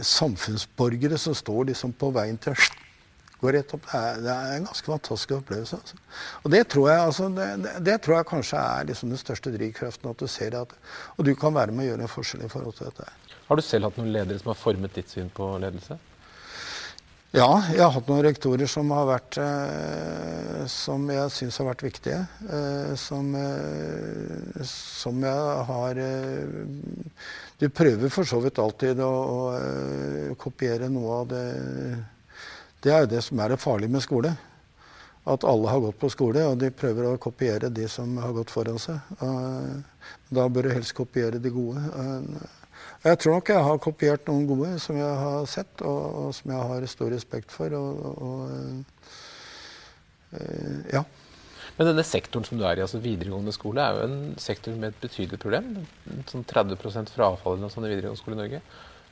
samfunnsborgere 0.02 1.20
som 1.22 1.36
står 1.38 1.72
liksom 1.72 1.93
på 2.00 2.12
veien 2.15 2.39
til 2.41 2.56
går 3.41 3.54
rett 3.54 3.74
opp. 3.76 3.86
Det 3.86 4.00
er, 4.00 4.20
det 4.26 4.34
er 4.34 4.56
en 4.56 4.65
ganske 4.65 4.89
fantastisk 4.89 5.36
opplevelse. 5.38 5.78
Altså. 5.78 6.00
Og 6.43 6.52
det 6.54 6.63
tror, 6.74 6.88
jeg, 6.89 7.04
altså, 7.06 7.30
det, 7.38 7.74
det 7.86 7.98
tror 8.02 8.17
jeg 8.17 8.30
kanskje 8.32 8.63
er 8.63 8.89
liksom 8.89 9.13
den 9.13 9.22
største 9.22 9.54
drivkraften. 9.54 10.10
at 10.10 10.20
du 10.20 10.28
ser 10.32 10.58
at, 10.58 10.74
Og 11.17 11.26
du 11.26 11.36
kan 11.36 11.54
være 11.54 11.76
med 11.76 11.86
å 11.86 11.89
gjøre 11.91 12.08
en 12.08 12.13
forskjell 12.15 12.46
i 12.48 12.52
forhold 12.52 12.78
til 12.80 12.89
dette. 12.89 13.10
Har 13.48 13.60
du 13.60 13.63
selv 13.63 13.88
hatt 13.88 14.00
noen 14.00 14.12
ledere 14.15 14.41
som 14.41 14.52
har 14.52 14.60
formet 14.60 14.96
ditt 14.98 15.13
syn 15.13 15.30
på 15.34 15.54
ledelse? 15.62 16.00
Ja, 17.38 17.60
jeg 17.69 17.84
har 17.84 17.91
hatt 17.93 18.08
noen 18.10 18.23
rektorer 18.26 18.69
som 18.71 18.89
vært 18.89 19.38
eh, 19.41 20.63
Som 20.71 21.04
jeg 21.12 21.34
syns 21.36 21.60
har 21.62 21.67
vært 21.69 21.84
viktige. 21.86 22.21
Eh, 22.50 22.93
som, 22.97 23.30
eh, 23.38 24.63
som, 24.65 25.19
jeg 25.21 25.67
har 25.69 26.02
eh, 26.02 26.56
Du 27.62 27.67
prøver 27.69 28.10
for 28.13 28.26
så 28.26 28.39
vidt 28.41 28.58
alltid 28.63 29.04
å, 29.06 29.12
å 29.12 29.39
eh, 29.60 30.34
kopiere 30.39 30.89
noe 30.89 31.19
av 31.19 31.30
det 31.36 31.45
Det 32.82 32.95
er 32.95 33.06
jo 33.06 33.12
det 33.13 33.21
som 33.28 33.43
er 33.43 33.54
det 33.54 33.62
farlige 33.62 33.93
med 33.93 34.06
skole. 34.06 34.34
At 35.28 35.45
alle 35.45 35.69
har 35.69 35.84
gått 35.84 36.00
på 36.00 36.10
skole, 36.10 36.41
og 36.47 36.58
de 36.62 36.71
prøver 36.71 37.12
å 37.12 37.21
kopiere 37.21 37.69
de 37.69 37.86
som 37.91 38.15
har 38.23 38.32
gått 38.34 38.54
foran 38.54 38.80
seg. 38.80 38.97
da 40.32 40.45
bør 40.47 40.69
du 40.69 40.76
helst 40.78 40.95
kopiere 40.95 41.41
de 41.43 41.52
gode. 41.52 41.84
Jeg 43.03 43.19
tror 43.21 43.38
nok 43.38 43.49
jeg 43.53 43.63
har 43.67 43.77
kopiert 43.83 44.27
noen 44.29 44.47
gode 44.49 44.71
som 44.81 44.97
jeg 44.97 45.19
har 45.21 45.45
sett, 45.49 45.83
og, 45.86 46.01
og 46.21 46.33
som 46.36 46.51
jeg 46.53 46.69
har 46.71 46.88
stor 46.89 47.13
respekt 47.13 47.53
for. 47.53 47.73
Og, 47.77 47.91
og, 48.25 48.38
øh, 50.33 50.79
ja. 50.93 51.03
Men 51.77 51.91
denne 51.91 52.05
sektoren 52.07 52.45
som 52.47 52.57
du 52.57 52.65
er 52.65 52.79
i, 52.79 52.83
altså 52.86 53.01
videregående 53.01 53.53
skole, 53.53 53.83
er 53.83 53.99
jo 53.99 54.07
en 54.07 54.38
sektor 54.41 54.73
med 54.73 54.95
et 54.95 55.01
betydelig 55.03 55.38
problem. 55.43 55.75
Sånn 56.29 56.45
30% 56.49 57.13
frafall 57.13 57.60
i 57.60 57.69
sånn 57.69 57.86
videregående 57.86 58.21
skole 58.21 58.38
i 58.38 58.41
Norge. 58.41 58.62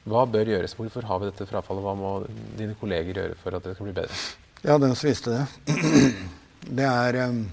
Hva 0.10 0.24
bør 0.30 0.50
gjøres? 0.50 0.74
Hvorfor 0.78 1.06
har 1.10 1.22
vi 1.22 1.30
dette 1.30 1.48
frafallet? 1.50 1.86
Hva 1.86 1.94
må 1.98 2.16
dine 2.58 2.78
kolleger 2.80 3.22
gjøre 3.22 3.38
for 3.42 3.58
at 3.58 3.66
det 3.66 3.76
skal 3.78 3.90
bli 3.90 4.00
bedre? 4.02 4.18
Ja, 4.66 4.80
den 4.82 4.98
som 4.98 5.10
visste 5.10 5.36
det. 5.36 5.46
Det 6.66 6.82
er 6.82 7.16
um, 7.30 7.44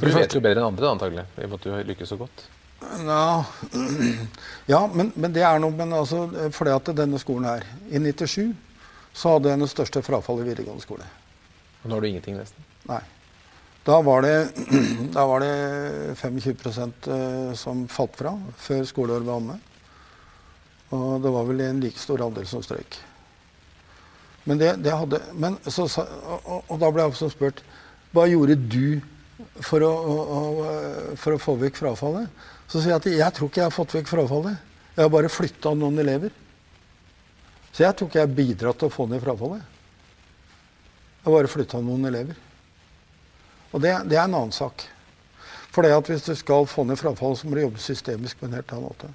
Du 0.00 0.06
vet 0.08 0.32
jo 0.32 0.40
bedre 0.40 0.62
enn 0.62 0.70
andre, 0.70 0.88
antagelig, 0.88 1.26
i 1.36 1.44
og 1.44 1.50
med 1.50 1.58
at 1.58 1.66
du 1.66 1.90
lykkes 1.90 2.08
så 2.08 2.16
godt. 2.16 2.46
Ja, 2.80 3.44
ja 4.66 4.80
men, 4.88 5.12
men, 5.14 5.32
det 5.36 5.44
er 5.44 5.60
noe 5.60 5.74
men 5.76 5.92
altså, 5.92 6.24
fordi 6.56 6.72
at 6.72 6.90
denne 6.96 7.20
skolen 7.20 7.48
her 7.50 7.66
I 7.92 8.00
97 8.00 8.54
så 9.12 9.34
hadde 9.34 9.50
jeg 9.50 9.60
den 9.60 9.70
største 9.70 10.02
frafallet 10.06 10.46
i 10.46 10.50
videregående 10.52 10.84
skole. 10.84 11.06
Og 11.82 11.88
nå 11.90 11.96
har 11.96 12.04
du 12.04 12.08
ingenting, 12.08 12.36
nesten? 12.38 12.66
Nei. 12.88 13.00
Da 13.84 13.96
var 14.06 14.22
det, 14.22 14.36
da 15.16 15.24
var 15.26 15.42
det 15.42 16.14
25 16.20 16.54
eh, 17.10 17.52
som 17.58 17.86
falt 17.90 18.16
fra 18.20 18.34
før 18.60 18.84
skoleåret 18.86 19.26
var 19.26 19.40
omme. 19.40 19.58
Og 20.94 21.22
det 21.22 21.32
var 21.34 21.48
vel 21.48 21.62
en 21.64 21.80
like 21.82 21.98
stor 21.98 22.22
andel 22.22 22.46
som 22.50 22.62
strøyk. 22.62 22.98
Men 24.44 24.60
det, 24.60 24.74
det 24.84 24.94
hadde 24.96 25.20
men 25.36 25.58
så, 25.66 25.86
og, 25.86 26.62
og, 26.66 26.76
da 26.80 26.88
ble 26.90 27.04
jeg 27.04 27.12
også 27.12 27.30
spurt 27.34 27.64
hva 28.14 28.24
gjorde 28.26 28.56
du 28.58 29.00
for 29.62 29.84
å, 29.86 29.90
å, 29.90 30.40
for 31.20 31.36
å 31.36 31.40
få 31.40 31.54
vekk 31.60 31.78
frafallet? 31.78 32.30
Så 32.70 32.78
sier 32.78 32.94
jeg 32.94 33.00
at 33.00 33.08
jeg 33.10 33.34
tror 33.34 33.50
ikke 33.50 33.60
jeg 33.60 33.66
har 33.66 33.74
fått 33.74 33.96
vekk 33.96 34.10
frafallet. 34.12 34.68
Jeg 34.94 35.02
har 35.02 35.10
bare 35.10 35.30
flytta 35.32 35.72
noen 35.74 35.98
elever. 35.98 36.30
Så 37.72 37.82
jeg 37.82 37.96
tror 37.96 38.10
ikke 38.10 38.20
jeg 38.20 38.28
har 38.28 38.36
bidratt 38.36 38.78
til 38.78 38.90
å 38.90 38.94
få 38.94 39.06
ned 39.10 39.22
frafallet. 39.24 39.64
Jeg 41.20 41.26
har 41.26 41.34
bare 41.34 41.50
flytta 41.50 41.80
noen 41.82 42.06
elever. 42.06 42.38
Og 43.70 43.82
det, 43.82 43.94
det, 44.10 44.18
er 44.18 44.24
en 44.24 44.38
annen 44.38 44.54
sak. 44.54 44.86
For 45.70 45.86
det 45.86 45.94
at 45.94 46.10
hvis 46.10 46.26
du 46.26 46.32
skal 46.38 46.66
få 46.70 46.86
ned 46.86 46.98
frafallet, 46.98 47.42
så 47.42 47.50
må 47.50 47.58
du 47.58 47.64
jobbe 47.64 47.82
systemisk 47.82 48.38
på 48.38 48.46
en 48.46 48.56
helt 48.58 48.72
annen 48.74 48.86
måte. 48.86 49.10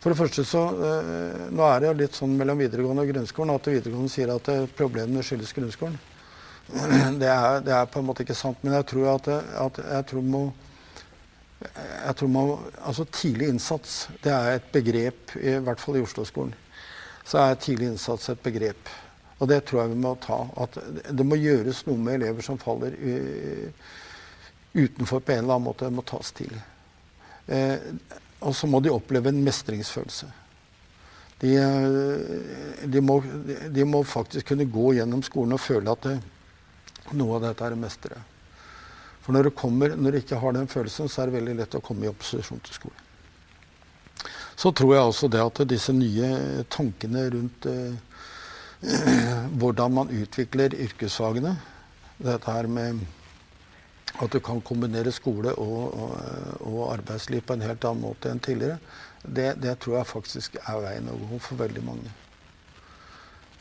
For 0.00 0.12
det 0.12 0.18
første 0.20 0.44
så, 0.44 0.64
øh, 0.72 1.44
Nå 1.56 1.64
er 1.64 1.78
det 1.80 1.88
jo 1.88 1.94
litt 2.00 2.16
sånn 2.16 2.34
mellom 2.36 2.60
videregående 2.60 3.06
og 3.06 3.12
grunnskolen 3.14 3.54
at 3.54 3.70
videregående 3.72 4.12
sier 4.12 4.32
at 4.34 4.50
eh, 4.52 4.66
problemene 4.76 5.24
skyldes 5.24 5.54
grunnskolen. 5.56 5.96
Det 7.20 7.28
er, 7.28 7.58
det 7.60 7.72
er, 7.76 7.88
på 7.92 8.00
en 8.00 8.06
måte 8.08 8.24
ikke 8.24 8.36
sant. 8.36 8.60
Men 8.64 8.78
jeg 8.78 8.86
tror 8.88 9.10
at, 9.14 9.26
at 9.60 9.80
jeg 9.84 10.06
tror 10.08 10.22
må 10.24 10.44
jeg 11.64 12.16
tror 12.18 12.30
man, 12.30 12.52
altså 12.84 13.06
Tidlig 13.08 13.48
innsats 13.52 13.96
det 14.24 14.32
er 14.32 14.58
et 14.58 14.68
begrep, 14.72 15.34
i 15.40 15.56
hvert 15.64 15.80
fall 15.80 15.98
i 15.98 16.04
Oslo-skolen. 16.04 16.54
Så 17.24 17.40
er 17.40 17.56
tidlig 17.56 17.88
innsats 17.88 18.28
et 18.28 18.42
begrep. 18.44 18.90
Og 19.40 19.48
det 19.48 19.62
tror 19.64 19.82
jeg 19.82 19.94
vi 19.94 20.02
må 20.02 20.14
ta. 20.20 20.42
At 20.60 20.76
det 21.08 21.24
må 21.26 21.38
gjøres 21.40 21.86
noe 21.88 22.00
med 22.00 22.20
elever 22.20 22.44
som 22.44 22.60
faller 22.60 22.94
utenfor 24.74 25.22
på 25.24 25.32
en 25.32 25.44
eller 25.44 25.56
annen 25.56 25.68
måte. 25.70 25.88
Det 25.88 25.96
må 25.96 26.04
tas 26.06 26.32
tidlig. 26.36 26.60
Eh, 27.46 27.90
og 28.44 28.54
så 28.56 28.68
må 28.68 28.80
de 28.84 28.92
oppleve 28.92 29.32
en 29.32 29.42
mestringsfølelse. 29.44 30.28
De, 31.40 31.54
eh, 31.60 32.86
de, 32.88 33.00
må, 33.00 33.18
de, 33.70 33.84
må, 33.88 34.04
faktisk 34.04 34.52
kunne 34.52 34.68
gå 34.70 34.94
gjennom 34.98 35.24
skolen 35.26 35.56
og 35.56 35.64
føle 35.64 35.96
at 35.96 36.08
det, 36.08 36.14
noe 37.16 37.38
av 37.38 37.48
dette 37.48 37.66
er 37.66 37.76
å 37.76 37.80
mestre. 37.80 38.20
For 39.24 39.32
når 39.32 39.48
du, 39.48 39.54
kommer, 39.56 39.94
når 39.96 40.12
du 40.12 40.20
ikke 40.20 40.38
har 40.40 40.52
den 40.52 40.68
følelsen, 40.68 41.08
så 41.08 41.22
er 41.22 41.30
det 41.30 41.38
veldig 41.38 41.56
lett 41.62 41.76
å 41.78 41.82
komme 41.84 42.04
i 42.04 42.10
opposisjon 42.12 42.60
til 42.64 42.76
skolen. 42.76 43.00
Så 44.54 44.70
tror 44.76 44.92
jeg 44.94 45.08
også 45.08 45.28
det 45.32 45.40
at 45.42 45.62
disse 45.66 45.92
nye 45.96 46.28
tankene 46.70 47.24
rundt 47.32 47.66
eh, 47.66 47.96
hvordan 49.58 49.96
man 49.96 50.12
utvikler 50.12 50.76
yrkesfagene, 50.86 51.56
dette 52.20 52.52
her 52.52 52.68
med 52.70 53.00
at 54.22 54.30
du 54.30 54.38
kan 54.44 54.60
kombinere 54.62 55.10
skole 55.12 55.54
og, 55.58 55.94
og, 55.98 56.12
og, 56.60 56.82
arbeidsliv 56.92 57.42
på 57.42 57.56
en 57.56 57.64
helt 57.66 57.84
annen 57.88 58.04
måte 58.04 58.30
enn 58.30 58.42
tidligere, 58.44 58.78
det, 59.24 59.54
det 59.62 59.78
tror 59.82 59.98
jeg 59.98 60.10
faktisk 60.10 60.60
er 60.60 60.84
veien 60.84 61.10
å 61.10 61.16
gå 61.18 61.40
for 61.42 61.58
veldig 61.64 61.82
mange. 61.86 62.12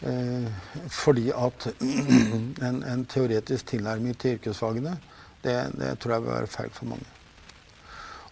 Eh, 0.04 0.52
fordi 0.92 1.32
at 1.32 1.70
en, 2.68 2.84
en, 2.84 3.06
teoretisk 3.10 3.72
tilnærming 3.72 4.18
til 4.20 4.38
yrkesfagene, 4.38 4.98
det, 5.44 5.58
det, 5.80 5.92
tror 6.00 6.16
jeg 6.16 6.26
vil 6.26 6.34
være 6.34 6.52
feil 6.52 6.72
for 6.74 6.92
mange. 6.94 7.10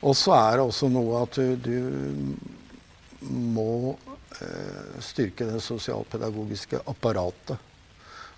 Og 0.02 0.16
så 0.18 0.34
er 0.38 0.58
det 0.58 0.66
også 0.66 0.90
noe 0.90 1.22
at 1.22 1.38
du, 1.38 1.56
du 1.62 3.28
må 3.30 3.98
eh, 4.42 4.96
styrke 5.04 5.46
det 5.50 5.62
sosialpedagogiske 5.62 6.82
apparatet. 6.90 7.68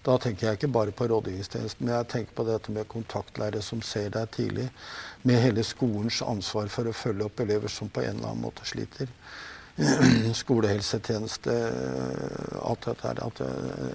Da 0.03 0.17
tenker 0.19 0.49
jeg 0.49 0.57
ikke 0.57 0.73
bare 0.75 0.91
på 0.91 1.07
rådgivningstjenesten, 1.07 1.85
men 1.85 1.95
jeg 1.95 2.09
tenker 2.11 2.35
på 2.35 2.43
dette 2.43 2.73
med 2.75 2.89
kontaktlærere 2.91 3.63
som 3.63 3.79
ser 3.81 4.09
deg 4.11 4.27
tidlig, 4.35 4.67
med 5.23 5.39
hele 5.39 5.63
skolens 5.63 6.19
ansvar 6.27 6.67
for 6.73 6.89
å 6.89 6.95
følge 6.97 7.29
opp 7.29 7.39
elever 7.39 7.71
som 7.71 7.87
på 7.87 8.03
en 8.03 8.17
eller 8.17 8.33
annen 8.33 8.43
måte 8.43 8.67
sliter. 8.67 9.07
Skolehelsetjeneste, 10.43 11.53
alt 12.59 12.89
dette 12.89 13.07
her. 13.07 13.23
At 13.23 13.39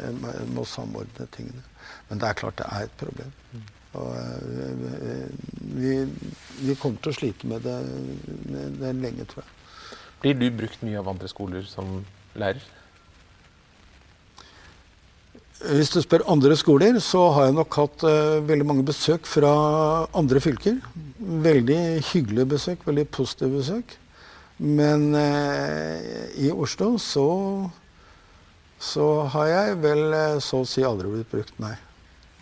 en 0.09 0.55
må 0.57 0.65
samordne 0.67 1.29
tingene. 1.37 1.63
Men 2.09 2.23
det 2.23 2.31
er 2.31 2.41
klart 2.41 2.59
det 2.63 2.71
er 2.73 2.89
et 2.89 2.97
problem. 2.99 3.37
Og 3.99 4.15
eh, 4.15 5.29
vi, 5.79 5.95
vi 6.63 6.77
kommer 6.79 7.03
til 7.03 7.13
å 7.13 7.19
slite 7.19 7.51
med 7.51 7.65
det, 7.67 7.77
med 8.49 8.81
det 8.83 8.95
lenge, 9.03 9.29
tror 9.31 9.45
jeg. 9.45 9.55
Blir 10.23 10.35
du 10.39 10.49
brukt 10.51 10.83
mye 10.83 10.99
av 10.99 11.09
andre 11.13 11.31
skoler 11.31 11.67
som 11.69 12.01
lærer? 12.39 12.65
Hvis 15.59 15.91
du 15.91 15.99
spør 16.03 16.23
andre 16.31 16.55
skoler, 16.59 17.01
så 17.03 17.25
har 17.35 17.49
jeg 17.49 17.57
nok 17.57 17.77
hatt 17.81 18.03
uh, 18.07 18.39
veldig 18.47 18.67
mange 18.67 18.85
besøk 18.87 19.27
fra 19.27 19.51
andre 20.15 20.43
fylker. 20.43 20.77
Veldig 21.19 21.79
hyggelige 22.13 22.51
besøk, 22.55 22.85
veldig 22.87 23.07
positive 23.15 23.59
besøk. 23.59 23.97
Men 24.59 25.09
uh, 25.19 25.99
i 26.39 26.51
Oslo 26.55 26.93
så, 27.03 27.27
så 28.79 29.09
har 29.35 29.51
jeg 29.51 29.81
vel 29.83 30.05
uh, 30.15 30.39
så 30.43 30.63
å 30.63 30.69
si 30.71 30.87
aldri 30.87 31.11
blitt 31.17 31.35
brukt, 31.35 31.59
nei. 31.63 31.75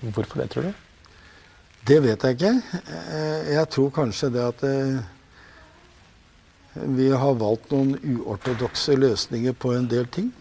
Hvorfor 0.05 0.43
det, 0.43 0.51
tror 0.53 0.69
du? 0.69 0.86
Det 1.87 2.01
vet 2.03 2.25
jeg 2.25 2.37
ikke. 2.37 2.53
jeg 3.53 3.69
tror 3.71 3.91
kanskje 3.95 4.31
det 4.35 4.43
at 4.43 4.65
vi 6.97 7.09
har 7.09 7.39
valgt 7.41 7.71
noen 7.73 7.95
uortodokse 7.97 8.97
løsninger 8.99 9.55
på 9.55 9.73
en 9.77 9.87
del 9.89 10.09
ting. 10.13 10.33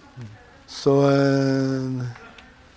Så 0.68 0.96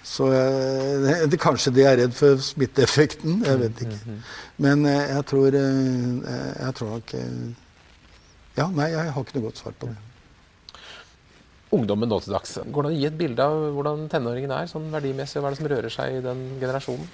så 0.08 0.28
jeg, 0.32 1.28
det, 1.32 1.38
kanskje 1.40 1.72
de 1.76 1.84
er 1.84 1.98
redd 2.02 2.16
for 2.16 2.40
smitteeffekten. 2.42 3.42
Jeg 3.46 3.62
vet 3.62 3.84
ikke. 3.84 4.00
Mm, 4.00 4.12
mm, 4.12 4.18
mm. 4.18 4.36
Men 4.64 4.84
eh, 4.88 5.04
jeg 5.12 5.24
tror, 5.32 5.58
eh, 5.60 6.36
jeg 6.64 6.76
tror 6.80 6.92
nok 6.96 7.16
eh, 7.18 7.40
Ja, 8.58 8.66
nei, 8.74 8.88
jeg 8.90 9.12
har 9.14 9.22
ikke 9.22 9.36
noe 9.36 9.46
godt 9.50 9.60
svar 9.60 9.74
på 9.78 9.90
det. 9.90 9.98
Ungdommen 11.76 12.08
nå 12.08 12.16
til 12.24 12.32
dags. 12.32 12.56
Går 12.64 12.86
det 12.86 12.90
an 12.90 12.96
å 12.96 12.98
gi 12.98 13.06
et 13.06 13.18
bilde 13.18 13.44
av 13.44 13.66
hvordan 13.76 14.06
tenåringen 14.10 14.54
er 14.56 14.70
sånn 14.70 14.88
verdimessig? 14.90 15.42
Hva 15.42 15.50
er 15.50 15.54
det 15.54 15.60
som 15.60 15.68
rører 15.70 15.92
seg 15.92 16.16
i 16.16 16.22
den 16.24 16.40
generasjonen? 16.58 17.10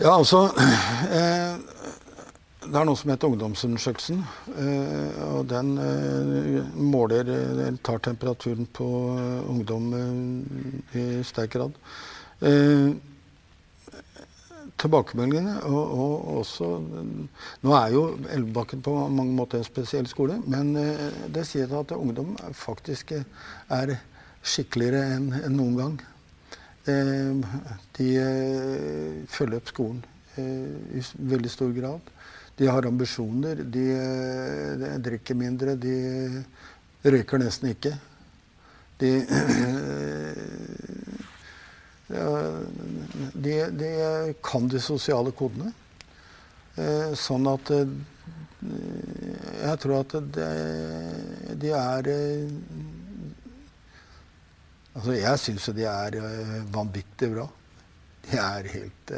Ja, 0.00 0.14
altså 0.16 0.46
eh, 1.12 1.58
det 2.64 2.78
er 2.78 2.86
noe 2.88 2.96
som 2.96 3.10
heter 3.12 3.28
Ungdomsundersøkelsen. 3.28 4.22
Eh, 4.56 5.18
og 5.26 5.42
den 5.50 5.74
eh, 5.76 6.70
måler 6.72 7.28
eller 7.28 7.76
tar 7.84 8.00
temperaturen 8.06 8.64
på 8.64 8.86
ungdom 9.52 9.90
i 10.96 11.04
sterk 11.28 11.52
grad. 11.58 11.76
Tilbakemeldingene 14.80 15.58
og, 15.68 15.92
og, 15.92 16.14
også 16.40 16.68
Nå 17.60 17.74
er 17.76 17.92
jo 17.92 18.04
Elvebakken 18.32 18.80
på 18.80 18.94
mange 19.12 19.34
måter 19.36 19.60
en 19.60 19.68
spesiell 19.68 20.08
skole, 20.08 20.38
men 20.48 20.72
det 21.28 21.44
sier 21.44 21.68
at 21.76 21.92
ungdom 21.92 22.32
faktisk 22.56 23.12
er 23.20 23.98
skikkeligere 24.40 25.18
enn 25.18 25.28
en 25.42 25.60
noen 25.60 25.76
gang. 25.82 26.00
De 26.86 28.08
følger 29.28 29.58
opp 29.58 29.68
skolen 29.68 30.00
i 30.40 31.02
veldig 31.32 31.50
stor 31.52 31.72
grad. 31.76 32.00
De 32.56 32.68
har 32.68 32.86
ambisjoner. 32.88 33.60
De, 33.64 33.84
drikker 35.04 35.34
mindre. 35.36 35.76
De 35.80 35.96
røyker 37.04 37.38
nesten 37.42 37.70
ikke. 37.74 37.92
De, 39.00 39.10
de, 43.44 43.54
de 43.82 43.90
kan 44.44 44.68
de 44.68 44.80
sosiale 44.82 45.32
kodene. 45.36 45.72
Eh, 46.78 47.12
sånn 47.18 47.48
at 47.50 47.70
eh, 47.74 47.88
Jeg 48.60 49.76
tror 49.82 49.94
at 50.04 50.12
de, 50.36 51.70
er 51.74 52.10
eh, 52.12 52.52
Altså, 54.94 55.12
jeg 55.14 55.38
syns 55.38 55.68
jo 55.68 55.74
de 55.76 55.84
er 55.86 56.16
vanvittig 56.74 57.30
bra. 57.34 57.46
De 58.26 58.38
er 58.40 58.72
helt 58.74 59.12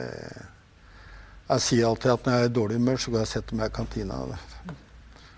jeg 1.52 1.60
sier 1.66 1.84
alltid 1.84 2.14
at 2.14 2.24
når 2.24 2.32
jeg 2.34 2.44
er 2.46 2.48
i 2.48 2.54
dårlig 2.56 2.78
humør, 2.78 2.98
så 3.02 3.12
går 3.12 3.20
jeg 3.20 3.28
og 3.28 3.32
setter 3.32 3.58
meg 3.58 3.68
i 3.68 3.76
kantina. 3.76 4.18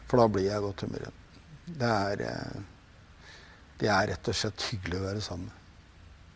For 0.07 0.21
da 0.21 0.27
blir 0.31 0.47
jeg 0.47 0.61
i 0.61 0.65
godt 0.65 0.85
humør 0.85 1.07
igjen. 1.07 1.21
Det 1.65 1.91
er, 1.91 2.23
eh, 2.29 2.57
det 3.81 3.91
er 3.91 4.09
rett 4.13 4.31
og 4.31 4.37
slett 4.39 4.67
hyggelig 4.71 5.01
å 5.01 5.07
være 5.09 5.25
sammen. 5.25 5.51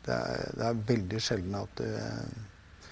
Det 0.06 0.16
er, 0.16 0.54
det 0.56 0.64
er 0.66 0.80
veldig 0.88 1.20
sjelden 1.22 1.58
at, 1.61 1.82
eh, 1.84 2.88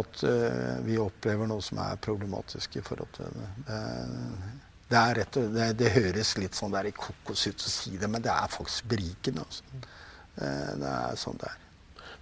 at 0.00 0.24
eh, 0.28 0.76
vi 0.84 0.98
opplever 1.00 1.48
noe 1.48 1.64
som 1.64 1.80
er 1.84 2.02
problematisk 2.04 2.76
i 2.76 2.84
forhold 2.84 3.14
til 3.16 3.32
det. 3.38 3.48
det 3.70 3.80
det, 4.92 5.02
rett, 5.18 5.38
det, 5.54 5.66
det, 5.80 5.90
høres 5.94 6.34
litt 6.40 6.56
sånn 6.58 6.74
der 6.74 6.88
i 6.90 6.94
kokos 6.96 7.46
ut 7.48 7.64
å 7.64 7.72
si 7.72 7.96
det, 8.00 8.08
men 8.10 8.24
det 8.24 8.32
er 8.32 8.52
faktisk 8.52 8.88
berikende. 8.92 9.44
Altså. 9.46 9.64
Det, 10.36 10.50
det, 10.82 10.92
er 10.92 11.20
sånn 11.20 11.40
det 11.40 11.48
er. 11.48 11.58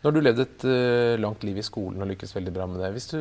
Nå 0.01 0.09
har 0.09 0.17
du 0.17 0.23
levd 0.23 0.43
et 0.45 0.67
uh, 0.69 1.15
langt 1.21 1.45
liv 1.47 1.59
i 1.61 1.67
skolen 1.67 2.01
og 2.01 2.09
lykkes 2.13 2.35
veldig 2.37 2.55
bra 2.57 2.69
med 2.71 2.81
det. 2.83 2.93
Hvis 2.95 3.11
du 3.13 3.19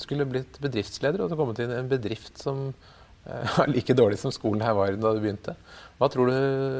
skulle 0.00 0.26
blitt 0.28 0.56
bedriftsleder 0.64 1.22
og 1.22 1.36
kommet 1.36 1.60
inn 1.62 1.74
i 1.74 1.78
en 1.78 1.90
bedrift 1.90 2.40
som 2.40 2.70
uh, 3.28 3.60
like 3.70 3.94
dårlig 3.96 4.18
som 4.22 4.34
skolen 4.34 4.64
her 4.64 4.74
var 4.78 4.96
da 4.96 5.14
du 5.14 5.20
begynte, 5.22 5.54
hva 6.00 6.08
tror 6.10 6.32
du 6.32 6.36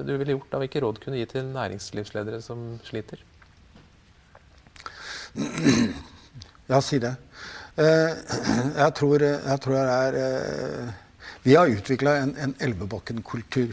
du 0.08 0.14
ville 0.16 0.34
gjort 0.38 0.50
da? 0.50 0.62
Hvilke 0.62 0.82
råd 0.82 1.02
kunne 1.02 1.20
gi 1.20 1.28
til 1.30 1.52
næringslivsledere 1.52 2.40
som 2.44 2.72
sliter? 2.88 3.22
Ja, 6.70 6.78
si 6.78 7.00
det. 7.02 7.16
Jeg, 7.80 8.92
tror, 8.94 9.22
jeg 9.24 9.58
tror 9.64 9.74
det 9.74 9.94
er 10.20 10.90
Vi 11.42 11.54
har 11.56 11.72
utvikla 11.72 12.18
en, 12.20 12.34
en 12.36 12.54
Elvebakken-kultur. 12.60 13.72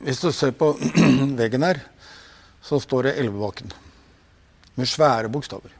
hvis 0.00 0.20
du 0.20 0.32
ser 0.32 0.50
på 0.50 0.72
veggen 1.40 1.62
her, 1.62 1.80
så 2.62 2.80
står 2.82 3.02
det 3.08 3.18
Elvebakken. 3.22 3.70
Med 4.74 4.88
svære 4.90 5.30
bokstaver. 5.32 5.70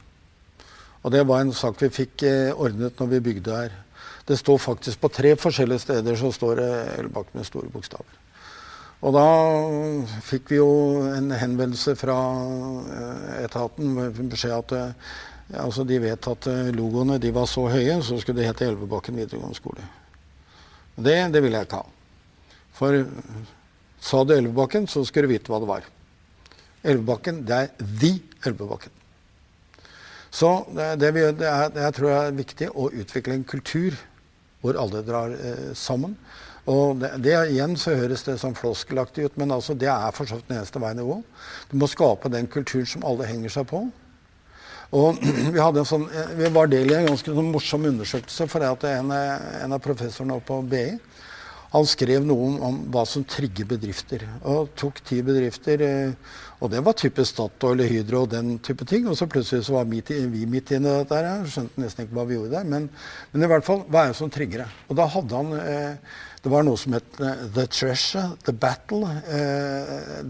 Og 1.03 1.11
det 1.11 1.25
var 1.27 1.43
en 1.43 1.53
sak 1.53 1.81
vi 1.81 1.91
fikk 1.93 2.23
eh, 2.27 2.55
ordnet 2.55 2.97
når 2.99 3.11
vi 3.11 3.25
bygde 3.27 3.57
her. 3.57 3.75
Det 4.27 4.39
står 4.39 4.57
faktisk 4.59 5.01
på 5.01 5.11
tre 5.13 5.35
forskjellige 5.39 5.83
steder 5.85 6.15
så 6.19 6.31
står 6.35 6.55
det 6.59 6.71
Elvebakken 6.97 7.39
med 7.39 7.47
store 7.47 7.69
bokstaver. 7.71 8.15
Og 9.05 9.13
da 9.13 9.27
fikk 10.25 10.49
vi 10.51 10.57
jo 10.57 10.71
en 11.11 11.29
henvendelse 11.31 11.93
fra 11.99 12.17
eh, 12.97 13.43
etaten 13.45 13.93
med 13.99 14.23
beskjed 14.31 14.57
at 14.57 14.95
eh, 15.51 15.61
altså 15.63 15.85
de 15.87 15.99
vet 16.03 16.31
at 16.33 16.49
logoene 16.75 17.19
de 17.21 17.33
var 17.35 17.47
så 17.49 17.67
høye, 17.71 17.99
så 18.03 18.19
skulle 18.21 18.41
det 18.41 18.49
hete 18.49 18.67
Elvebakken 18.71 19.19
videregående 19.19 19.57
skole. 19.57 19.85
Det, 20.97 21.19
det 21.33 21.43
ville 21.43 21.59
jeg 21.59 21.69
ikke 21.69 21.83
ha. 21.83 21.93
For 22.77 23.03
sa 24.01 24.23
du 24.23 24.33
Elvebakken, 24.35 24.87
så 24.89 25.03
skulle 25.05 25.27
du 25.29 25.35
vite 25.35 25.53
hva 25.53 25.61
det 25.61 25.69
var. 25.69 25.87
Elvebakken, 26.87 27.43
det 27.47 27.57
er 27.57 27.89
the 28.01 28.13
Elvebakken. 28.45 28.93
Så 30.29 30.51
det, 30.75 30.95
det, 31.01 31.11
det, 31.39 31.47
er, 31.47 31.69
det, 31.73 31.81
jeg 31.81 31.95
tror 31.97 32.09
jeg 32.11 32.27
er 32.27 32.37
viktig 32.41 32.67
å 32.75 32.89
utvikle 32.91 33.37
en 33.37 33.47
kultur 33.47 33.95
hvor 34.61 34.77
alle 34.79 35.03
drar 35.05 35.33
eh, 35.33 35.71
sammen. 35.77 36.17
Og 36.67 36.99
det, 36.99 37.13
det, 37.23 37.35
igjen 37.53 37.77
så 37.79 37.95
høres 37.95 38.25
det 38.27 38.35
sånn 38.41 38.57
floskelaktig 38.57 39.29
ut, 39.29 39.37
men 39.39 39.53
altså 39.55 39.75
det 39.77 39.87
er 39.91 40.11
for 40.15 40.27
så 40.27 40.39
vidt 40.39 40.49
den 40.49 40.59
eneste 40.59 40.81
veien 40.83 41.01
å 41.01 41.07
gå. 41.07 41.17
Du 41.71 41.77
må 41.79 41.87
skape 41.89 42.31
den 42.33 42.49
kulturen 42.51 42.89
som 42.89 43.05
alle 43.07 43.29
henger 43.29 43.53
seg 43.53 43.69
på. 43.71 43.85
Og 44.95 45.19
Vi, 45.53 45.59
en 45.59 45.87
sånn, 45.87 46.07
eh, 46.13 46.33
vi 46.39 46.49
var 46.53 46.71
del 46.71 46.91
i 46.91 46.97
en 46.97 47.09
ganske 47.09 47.35
sånn 47.35 47.51
morsom 47.51 47.87
undersøkelse. 47.89 48.47
for 48.47 48.63
det 48.63 48.71
at 48.71 48.89
en, 48.93 49.11
en 49.11 49.75
av 49.75 49.83
professorene 49.83 50.39
på 50.45 50.61
BI 50.63 50.87
Han 51.73 51.83
skrev 51.83 52.23
noe 52.23 52.53
om, 52.63 52.77
hva 52.93 53.03
som 53.05 53.25
trigger 53.27 53.67
bedrifter. 53.67 54.21
Og 54.47 54.69
tok 54.79 55.01
ti 55.03 55.19
bedrifter. 55.21 55.81
Eh, 55.83 56.35
og 56.63 56.71
det 56.71 56.79
var 56.81 56.95
typisk 56.97 57.33
Statoil, 57.33 57.83
Hydro 57.83 58.21
og 58.23 58.31
den 58.31 58.53
type 58.63 58.87
ting. 58.87 59.09
Og 59.11 59.17
så 59.19 59.27
plutselig 59.27 59.65
så 59.67 59.75
var 59.75 59.89
midt 59.89 60.13
vi 60.15 60.45
midt 60.47 60.71
inne 60.77 60.93
i 60.93 61.01
dette 61.01 61.19
her. 61.19 61.43
Skjønte 61.43 61.83
nesten 61.83 62.05
ikke 62.05 62.15
hva 62.15 62.25
vi 62.29 62.37
gjorde 62.37 62.55
der. 62.55 62.69
Men, 62.71 62.87
men, 63.33 63.43
i 63.43 63.49
hvert 63.51 63.67
fall, 63.67 63.83
hva 63.91 64.05
er 64.05 64.13
det 64.13 64.19
som 64.21 64.31
trigger 64.31 64.63
det? 64.63 64.69
Og 64.87 65.01
da 65.01 65.09
hadde 65.11 65.41
han 65.41 65.59
eh, 65.59 66.15
Det 66.41 66.53
var 66.53 66.63
noe 66.63 66.79
som 66.79 66.95
het 66.95 67.19
The 67.19 67.65
Treasure, 67.67 68.37
The 68.47 68.53
Battle, 68.55 69.03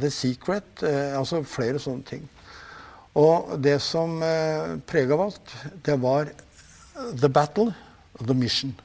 The 0.01 0.09
Secret. 0.09 0.81
Altså 0.81 1.43
flere 1.45 1.77
sånne 1.83 2.07
ting. 2.07 2.25
Og 3.17 3.55
det 3.63 3.79
som 3.81 4.19
eh, 4.21 4.77
prega 4.85 5.17
alt, 5.17 5.53
det 5.85 5.95
var 6.01 6.29
The 7.17 7.29
Battle 7.29 7.71
og 8.17 8.25
The 8.25 8.35
Mission. 8.37 8.75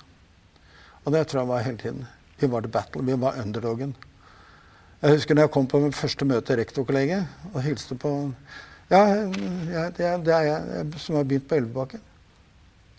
Og 1.04 1.12
det 1.12 1.26
tror 1.28 1.42
jeg 1.42 1.50
var 1.50 1.66
hele 1.66 1.80
tiden. 1.80 2.06
Vi 2.40 2.48
var 2.50 2.64
The 2.64 2.72
Battle. 2.72 3.04
Vi 3.04 3.18
var 3.20 3.40
underdogen. 3.42 3.94
Jeg 5.02 5.16
husker 5.16 5.34
når 5.34 5.48
jeg 5.48 5.52
kom 5.56 5.66
på 5.66 5.80
mitt 5.82 5.98
første 5.98 6.24
møte 6.28 6.54
i 6.54 6.60
rektorkollegiet 6.60 7.50
og 7.52 7.62
hilste 7.64 7.98
på 7.98 8.12
Ja, 8.92 9.00
ja 9.72 9.84
det, 9.90 10.04
er, 10.04 10.18
det, 10.20 10.32
er, 10.36 10.42
jeg 10.46 11.00
som 11.00 11.16
har 11.16 11.24
begynt 11.24 11.48
på 11.48 11.56
Elvebakken. 11.58 12.02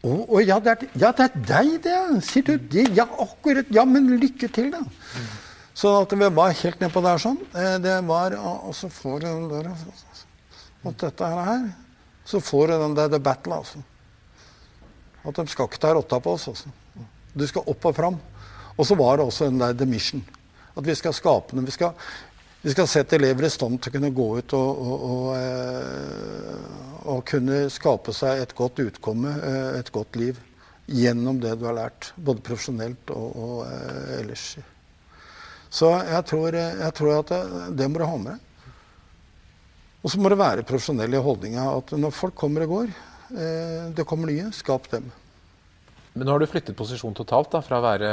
Å, 0.04 0.10
oh, 0.12 0.40
ja, 0.44 0.58
det 0.60 0.74
er, 0.74 0.88
ja, 1.00 1.12
det 1.16 1.28
er 1.30 1.44
deg, 1.48 1.70
det! 1.86 2.00
Sier 2.28 2.44
du 2.48 2.58
det? 2.58 2.90
Ja, 2.98 3.06
akkurat. 3.24 3.70
Ja, 3.72 3.86
men 3.88 4.10
lykke 4.20 4.50
til, 4.52 4.68
da. 4.74 4.82
Mm. 4.84 5.30
Så 5.80 5.94
at 6.02 6.12
vi 6.18 6.30
var 6.36 6.58
helt 6.60 6.84
nedpå 6.84 7.02
der 7.06 7.22
sånn. 7.24 7.40
Eh, 7.56 7.78
det 7.82 7.96
var 8.10 8.36
får 8.74 9.24
du 9.24 9.28
den 9.30 9.48
der 9.54 9.70
Og 10.84 10.96
dette 11.00 11.28
her 11.28 11.72
Så 12.26 12.40
får 12.40 12.68
du 12.68 12.74
den 12.80 12.96
der 12.96 13.10
The 13.12 13.20
Battle, 13.20 13.56
altså. 13.60 13.82
At 15.24 15.36
de 15.36 15.48
skal 15.52 15.68
ikke 15.68 15.80
ta 15.80 15.94
rotta 15.96 16.20
på 16.24 16.36
oss. 16.38 16.48
altså. 16.48 16.70
Du 17.34 17.44
skal 17.48 17.68
opp 17.68 17.86
og 17.90 17.96
fram. 17.96 18.20
Og 18.78 18.88
så 18.88 18.96
var 18.96 19.18
det 19.18 19.26
også 19.26 19.50
den 19.50 19.60
der 19.60 19.74
The 19.74 19.86
Mission. 19.86 20.24
At 20.78 20.86
vi 20.88 20.96
skal 20.96 21.14
skape 21.14 21.56
den. 21.56 21.66
Vi 21.66 21.72
skal, 21.76 21.92
vi 22.62 22.72
skal 22.72 22.88
sette 22.88 23.18
elever 23.20 23.48
i 23.48 23.52
stand 23.52 23.82
til 23.82 23.92
å 23.92 23.96
kunne 23.98 24.14
gå 24.16 24.28
ut 24.40 24.56
og, 24.58 24.82
og, 24.88 25.04
og, 25.10 25.28
eh, 25.38 27.04
og 27.12 27.26
kunne 27.28 27.66
skape 27.74 28.16
seg 28.16 28.42
et 28.42 28.56
godt 28.58 28.80
utkomme, 28.84 29.34
eh, 29.36 29.80
et 29.82 29.92
godt 29.94 30.16
liv, 30.20 30.40
gjennom 30.88 31.40
det 31.44 31.58
du 31.60 31.68
har 31.68 31.78
lært. 31.78 32.14
Både 32.16 32.44
profesjonelt 32.44 33.14
og, 33.16 33.66
eh, 33.68 34.16
ellers. 34.22 34.48
Så 35.74 35.92
jeg 36.06 36.26
tror, 36.30 36.56
jeg 36.56 36.94
tror 36.98 37.20
at 37.20 37.32
det, 37.34 37.44
det, 37.80 37.90
må 37.90 38.02
du 38.02 38.08
ha 38.08 38.18
med 38.18 38.34
deg. 38.36 38.50
Og 40.04 40.12
så 40.12 40.20
må 40.20 40.30
det 40.32 40.40
være 40.40 40.68
profesjonell 40.68 41.16
i 41.16 41.24
holdninga 41.24 41.66
at 41.78 41.94
når 41.96 42.16
folk 42.16 42.36
kommer 42.36 42.66
og 42.66 42.74
går, 42.76 42.94
det 43.96 44.06
kommer 44.06 44.30
nye, 44.30 44.50
skap 44.54 44.90
dem. 44.92 45.08
Men 46.14 46.28
nå 46.28 46.36
har 46.36 46.44
du 46.44 46.50
flyttet 46.52 46.78
posisjon 46.78 47.16
totalt, 47.18 47.50
da, 47.56 47.64
fra 47.66 47.80
å 47.80 47.86
være 47.86 48.10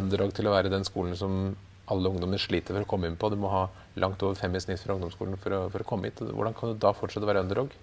underdog 0.00 0.32
til 0.34 0.48
å 0.48 0.54
være 0.56 0.72
den 0.72 0.86
skolen 0.88 1.14
som 1.18 1.52
alle 1.92 2.10
ungdommer 2.10 2.40
sliter 2.40 2.74
for 2.74 2.86
å 2.86 2.88
komme 2.88 3.10
inn 3.10 3.18
på. 3.20 3.30
Du 3.30 3.36
må 3.38 3.50
ha 3.52 3.66
langt 4.00 4.22
over 4.24 4.38
fem 4.38 4.54
i 4.56 4.62
snitt 4.62 4.82
fra 4.82 4.96
ungdomsskolen 4.96 5.36
for 5.40 5.54
å, 5.54 5.60
for 5.72 5.84
å 5.84 5.88
komme 5.88 6.08
hit. 6.08 6.22
Hvordan 6.24 6.56
kan 6.56 6.72
du 6.72 6.80
da 6.80 6.94
fortsette 6.96 7.26
å 7.26 7.30
være 7.30 7.44
underdog? 7.44 7.74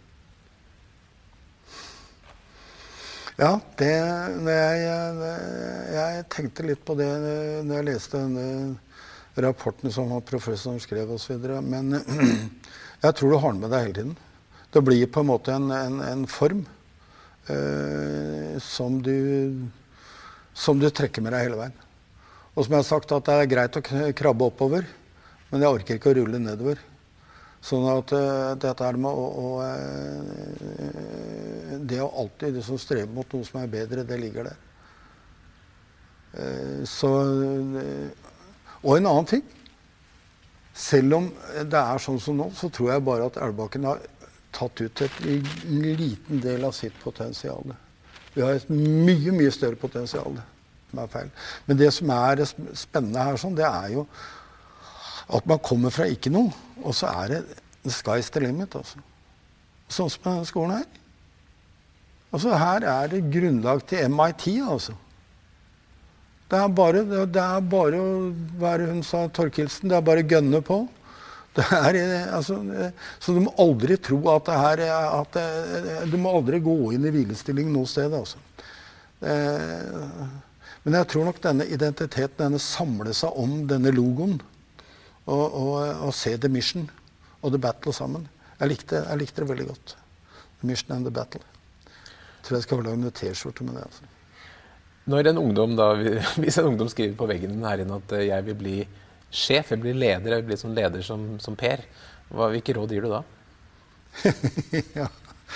Ja, 3.39 3.55
det 3.79 3.89
jeg, 3.89 5.29
jeg, 5.95 6.25
tenkte 6.33 6.65
litt 6.67 6.81
på 6.85 6.97
det 6.99 7.09
når 7.65 7.77
jeg 7.77 7.87
leste 7.87 8.19
denne 8.19 9.39
rapporten 9.41 9.93
som 9.93 10.11
professoren 10.27 10.81
skrev 10.83 11.13
osv. 11.15 11.47
Men 11.63 11.95
jeg 13.01 13.17
tror 13.17 13.31
du 13.31 13.39
har 13.41 13.53
den 13.53 13.63
med 13.63 13.73
deg 13.73 13.85
hele 13.87 13.97
tiden. 13.97 14.17
Det 14.71 14.83
blir 14.85 15.09
på 15.11 15.23
en 15.23 15.29
måte 15.31 15.53
en, 15.55 15.71
en, 15.73 15.97
en 16.05 16.25
form 16.29 16.61
eh, 17.49 18.59
som, 18.63 19.01
du, 19.03 19.67
som 20.53 20.79
du 20.79 20.87
trekker 20.89 21.25
med 21.25 21.33
deg 21.35 21.47
hele 21.47 21.59
veien. 21.59 21.77
Og 22.53 22.65
som 22.65 22.75
jeg 22.75 22.83
har 22.83 22.87
sagt, 22.87 23.11
at 23.15 23.27
det 23.27 23.35
er 23.35 23.51
greit 23.51 23.77
å 23.79 23.83
krabbe 24.15 24.47
oppover, 24.51 24.87
men 25.51 25.63
jeg 25.63 25.79
orker 25.79 25.97
ikke 25.97 26.11
å 26.11 26.17
rulle 26.19 26.39
nedover. 26.39 26.79
Sånn 27.61 27.85
at 27.91 28.11
uh, 28.17 28.57
dette 28.57 28.85
er 28.87 28.97
med 28.97 29.13
å, 29.13 29.25
å 29.37 29.49
uh, 29.61 30.23
Det 31.85 31.99
å 32.01 32.07
alltid 32.23 32.55
det 32.57 32.63
som 32.65 32.79
strever 32.81 33.11
mot 33.13 33.33
noe 33.35 33.45
som 33.45 33.59
er 33.61 33.69
bedre, 33.69 34.05
det 34.07 34.17
ligger 34.17 34.49
der. 34.49 34.57
Uh, 36.33 36.81
så 36.89 37.11
Og 38.81 38.97
en 38.97 39.05
annen 39.11 39.29
ting. 39.29 39.45
Selv 40.81 41.17
om 41.19 41.29
det 41.69 41.77
er 41.77 42.01
sånn 42.01 42.19
som 42.21 42.39
nå, 42.39 42.49
så 42.57 42.71
tror 42.73 42.95
jeg 42.95 43.05
bare 43.05 43.27
at 43.29 43.37
Elvebakken 43.37 43.85
har 43.85 44.01
tatt 44.55 44.81
ut 44.81 45.03
en 45.05 45.85
liten 45.99 46.41
del 46.43 46.65
av 46.67 46.73
sitt 46.75 46.95
potensial. 47.03 47.73
Vi 48.33 48.41
har 48.41 48.57
et 48.57 48.71
mye, 48.71 49.33
mye 49.35 49.51
større 49.53 49.79
potensial. 49.79 50.39
Det 50.91 51.03
er 51.03 51.11
feil. 51.11 51.29
Men 51.67 51.79
det 51.79 51.91
som 51.95 52.11
er 52.15 52.43
spennende 52.47 53.27
her, 53.27 53.39
sånn, 53.39 53.57
det 53.59 53.67
er 53.67 53.93
jo 53.95 54.05
at 55.31 55.45
man 55.47 55.61
kommer 55.63 55.93
fra 55.93 56.07
ikke 56.11 56.31
noe, 56.33 56.51
og 56.81 56.95
så 56.97 57.11
er 57.21 57.35
det 57.35 57.41
the 57.83 57.93
sky's 57.93 58.31
the 58.33 58.41
limit. 58.43 58.75
Altså. 58.75 58.99
Sånn 59.91 60.11
som 60.11 60.25
denne 60.25 60.49
skolen 60.49 60.81
her. 60.81 60.89
Altså, 62.31 62.55
her 62.55 62.87
er 62.87 63.11
det 63.11 63.25
grunnlag 63.31 63.85
til 63.87 64.11
MIT, 64.11 64.47
altså. 64.63 64.95
Det 66.51 66.59
er 66.59 66.71
bare, 66.75 67.05
det 67.07 67.41
er 67.41 67.61
bare 67.71 67.99
å 68.01 68.15
være 68.59 68.89
hun 68.89 69.05
sa, 69.07 69.23
Torkelsen, 69.31 69.87
det 69.87 69.95
er 69.95 70.03
bare 70.03 70.27
gønne 70.27 70.59
på. 70.67 70.83
Er, 71.59 71.95
eh, 71.99 72.27
altså, 72.31 72.61
eh, 72.71 72.91
så 73.19 73.33
du 73.35 73.41
må 73.43 73.51
aldri 73.59 73.97
tro 73.99 74.21
at 74.31 74.45
det 74.47 74.59
her 74.59 74.83
at 74.87 75.33
det, 75.35 75.43
eh, 75.79 76.05
Du 76.07 76.15
må 76.19 76.31
aldri 76.31 76.61
gå 76.63 76.75
inn 76.95 77.03
i 77.03 77.11
hvilestilling 77.11 77.71
noe 77.73 77.89
sted. 77.91 78.13
Altså. 78.15 78.39
Men 80.81 80.95
jeg 80.97 81.09
tror 81.11 81.27
nok 81.27 81.41
denne 81.43 81.67
identiteten 81.67 82.39
denne 82.39 82.61
samler 82.63 83.11
seg 83.13 83.35
om 83.37 83.67
denne 83.67 83.91
logoen. 83.91 84.39
Og, 85.27 85.43
og, 85.43 85.75
og 86.07 86.15
se 86.17 86.33
The 86.37 86.49
Mission 86.49 86.87
og 87.41 87.51
The 87.51 87.59
Battle 87.61 87.93
sammen. 87.93 88.25
Jeg 88.57 88.71
likte, 88.71 89.03
jeg 89.03 89.21
likte, 89.21 89.43
det 89.43 89.51
veldig 89.51 89.67
godt. 89.69 89.95
The 90.61 90.71
Mission 90.71 90.95
and 90.95 91.07
The 91.07 91.13
Battle. 91.13 91.43
Jeg 91.83 92.47
tror 92.47 92.57
jeg 92.57 92.65
skal 92.65 92.83
lage 92.87 92.97
en 92.97 93.19
T-skjorte 93.19 93.67
med 93.67 93.77
det. 93.77 93.85
altså. 93.91 94.10
Når 95.09 95.31
en 95.31 95.41
ungdom 95.41 95.73
da, 95.77 95.93
Hvis 96.41 96.59
en 96.61 96.71
ungdom 96.73 96.89
skriver 96.91 97.15
på 97.17 97.29
veggen 97.29 97.63
her 97.65 97.81
inne 97.83 97.97
at 98.01 98.17
jeg 98.21 98.47
vil 98.49 98.59
bli 98.59 98.75
sjef, 99.31 99.71
jeg 99.71 99.81
blir 99.81 99.97
leder, 99.97 100.35
jeg 100.35 100.43
vil 100.43 100.51
bli 100.51 100.59
som 100.59 100.75
leder 100.75 101.05
som, 101.05 101.25
som 101.41 101.55
Per. 101.57 101.83
Hva, 102.31 102.51
hvilke 102.51 102.75
råd 102.75 102.93
gir 102.93 103.07
du 103.07 103.11
da? 103.11 103.23
ja, 104.99 105.07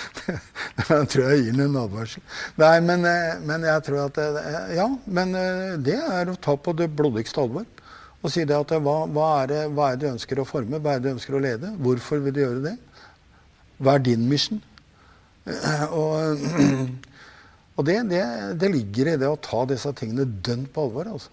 jeg 0.88 1.08
tror 1.12 1.22
jeg 1.30 1.42
gir 1.44 1.56
den 1.56 1.64
en 1.68 1.80
advarsel. 1.82 2.24
Nei, 2.60 2.76
men, 2.84 3.04
eh, 3.08 3.38
men, 3.44 3.64
jeg 3.68 3.84
tror 3.86 4.06
at 4.06 4.20
det, 4.20 4.44
Ja, 4.76 4.86
men 5.18 5.34
eh, 5.38 5.74
det 5.84 5.98
er 6.00 6.32
å 6.32 6.38
ta 6.40 6.56
på 6.56 6.74
det 6.76 6.90
blodigste 6.96 7.42
alvor. 7.44 7.66
Og 8.24 8.32
si 8.32 8.46
det 8.48 8.56
at 8.56 8.72
hva, 8.82 8.96
hva, 9.12 9.26
er 9.42 9.50
det, 9.52 9.60
hva 9.76 9.90
er 9.92 9.98
det 9.98 10.06
du 10.06 10.14
ønsker 10.14 10.40
å 10.40 10.48
forme? 10.48 10.80
Hva 10.82 10.96
er 10.96 11.02
det 11.02 11.10
du 11.10 11.16
ønsker 11.16 11.36
å 11.36 11.42
lede? 11.42 11.72
Hvorfor 11.84 12.22
vil 12.24 12.34
du 12.34 12.42
gjøre 12.42 12.64
det? 12.64 12.76
Hva 13.78 13.96
er 13.96 14.06
din 14.08 14.24
mission? 14.28 14.62
Og, 16.00 16.46
og 17.76 17.84
det, 17.84 17.96
det, 18.08 18.22
det, 18.60 18.70
ligger 18.72 19.12
i 19.12 19.18
det 19.20 19.28
å 19.28 19.40
ta 19.40 19.64
disse 19.68 19.90
tingene 19.98 20.24
dønn 20.24 20.64
på 20.72 20.86
alvor. 20.86 21.10
altså. 21.12 21.32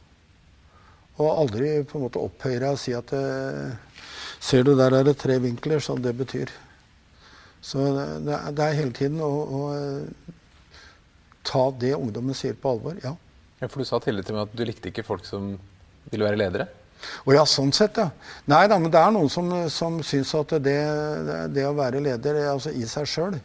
Og 1.21 1.29
aldri 1.29 1.71
på 1.87 1.99
en 1.99 2.05
måte 2.07 2.21
opphøye 2.21 2.59
deg 2.59 2.73
og 2.73 2.81
si 2.81 2.95
at 2.97 3.15
eh, 3.15 3.73
Ser 4.43 4.65
du, 4.67 4.73
der 4.75 4.91
er 4.91 5.05
det 5.07 5.13
tre 5.21 5.37
vinkler, 5.39 5.79
som 5.79 6.01
det 6.03 6.11
betyr. 6.19 6.49
Så 7.63 7.79
det, 8.25 8.39
det 8.57 8.65
er 8.65 8.75
hele 8.75 8.91
tiden 8.91 9.21
å, 9.23 9.29
å, 9.31 9.61
eh, 9.71 10.33
ta 11.47 11.61
det 11.79 11.93
ungdommen 11.95 12.35
sier, 12.35 12.57
på 12.59 12.73
alvor. 12.73 12.97
Ja. 12.99 13.13
ja. 13.61 13.69
For 13.69 13.79
du 13.79 13.87
sa 13.87 14.01
tidligere 14.03 14.27
til 14.27 14.35
meg 14.35 14.49
at 14.49 14.57
du 14.59 14.65
likte 14.67 14.91
ikke 14.91 15.05
folk 15.07 15.23
som 15.27 15.53
ville 16.11 16.27
være 16.27 16.41
ledere? 16.41 16.67
Å 17.23 17.37
ja, 17.37 17.45
sånn 17.47 17.71
sett, 17.75 18.01
ja. 18.03 18.09
Nei 18.51 18.65
da, 18.67 18.75
men 18.83 18.91
det 18.91 18.99
er 18.99 19.15
noen 19.15 19.31
som, 19.31 19.47
som 19.71 20.01
syns 20.03 20.35
at 20.39 20.57
det, 20.63 20.75
det, 21.55 21.65
å 21.69 21.75
være 21.77 22.03
leder 22.03 22.43
altså 22.51 22.75
i 22.75 22.83
seg 22.89 23.07
sjøl 23.07 23.39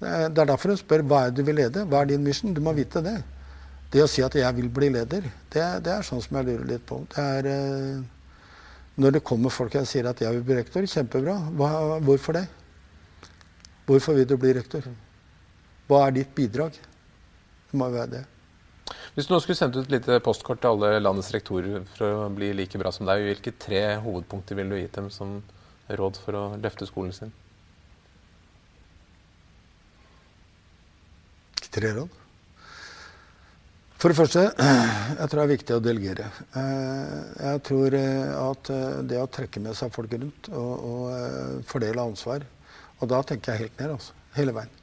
Det 0.00 0.40
er 0.40 0.48
derfor 0.48 0.72
hun 0.72 0.80
spør 0.80 1.04
hva 1.04 1.26
er 1.26 1.32
det 1.32 1.42
du 1.42 1.48
vil 1.48 1.58
lede. 1.60 1.84
Hva 1.84 2.00
er 2.00 2.12
din 2.12 2.24
mission? 2.24 2.54
Du 2.56 2.62
må 2.64 2.72
vite 2.76 3.02
det. 3.04 3.18
Det 3.92 4.04
å 4.04 4.08
si 4.08 4.22
at 4.22 4.36
jeg 4.38 4.56
vil 4.56 4.70
bli 4.72 4.88
leder, 4.94 5.24
det, 5.50 5.62
det 5.84 5.92
er 5.92 6.06
sånn 6.06 6.22
som 6.22 6.36
jeg 6.38 6.46
lurer 6.46 6.68
litt 6.68 6.84
på. 6.86 7.00
Det 7.10 7.24
er, 7.24 7.48
eh, 7.50 8.98
når 9.02 9.16
det 9.16 9.24
kommer 9.26 9.50
folk 9.50 9.74
og 9.80 9.88
sier 9.90 10.06
at 10.06 10.22
jeg 10.22 10.36
vil 10.36 10.44
bli 10.46 10.58
rektor, 10.60 10.86
kjempebra. 10.86 11.34
Hva, 11.58 11.70
hvorfor 12.06 12.38
det? 12.38 12.44
Hvorfor 13.88 14.14
vil 14.14 14.28
du 14.30 14.36
bli 14.38 14.54
rektor? 14.54 14.86
Hva 15.90 16.04
er 16.06 16.20
ditt 16.20 16.30
bidrag? 16.36 16.78
Det 16.78 17.78
må 17.78 17.90
jo 17.90 17.98
være 17.98 18.12
det. 18.14 18.22
Hvis 19.16 19.26
du 19.26 19.34
nå 19.34 19.40
skulle 19.42 19.58
sendt 19.58 19.74
ut 19.74 19.82
et 19.82 19.96
lite 19.96 20.20
postkort 20.22 20.62
til 20.62 20.70
alle 20.70 21.02
landets 21.02 21.32
rektorer 21.34 21.82
for 21.96 22.22
å 22.22 22.28
bli 22.34 22.52
like 22.54 22.78
bra 22.78 22.94
som 22.94 23.10
deg, 23.10 23.26
hvilke 23.26 23.56
tre 23.58 23.82
hovedpunkter 24.04 24.58
ville 24.58 24.70
du 24.70 24.84
gitt 24.84 24.94
dem 24.96 25.10
som 25.10 25.40
råd 25.90 26.22
for 26.22 26.38
å 26.38 26.44
løfte 26.62 26.86
skolen 26.86 27.14
sin? 27.16 27.34
Tre 31.80 31.94
råd? 31.96 32.16
For 34.00 34.12
det 34.12 34.16
første, 34.16 34.42
jeg 34.52 35.28
tror 35.28 35.38
det 35.38 35.44
er 35.44 35.50
viktig 35.50 35.76
å 35.76 35.82
delegere. 35.84 36.26
Eh, 36.56 37.14
jeg 37.40 37.62
tror 37.68 37.96
eh, 37.96 38.32
at 38.36 38.70
eh, 38.72 38.98
det 39.08 39.20
å 39.20 39.28
trekke 39.32 39.62
med 39.64 39.76
seg 39.78 39.92
folk 39.94 40.12
rundt 40.12 40.50
og, 40.52 40.84
og 40.90 41.62
fordele 41.68 42.04
ansvar 42.04 42.44
Og 42.98 43.08
da 43.12 43.22
tenker 43.24 43.52
jeg 43.52 43.66
helt 43.66 43.80
ned, 43.80 43.94
altså. 43.96 44.16
Hele 44.36 44.54
veien. 44.56 44.76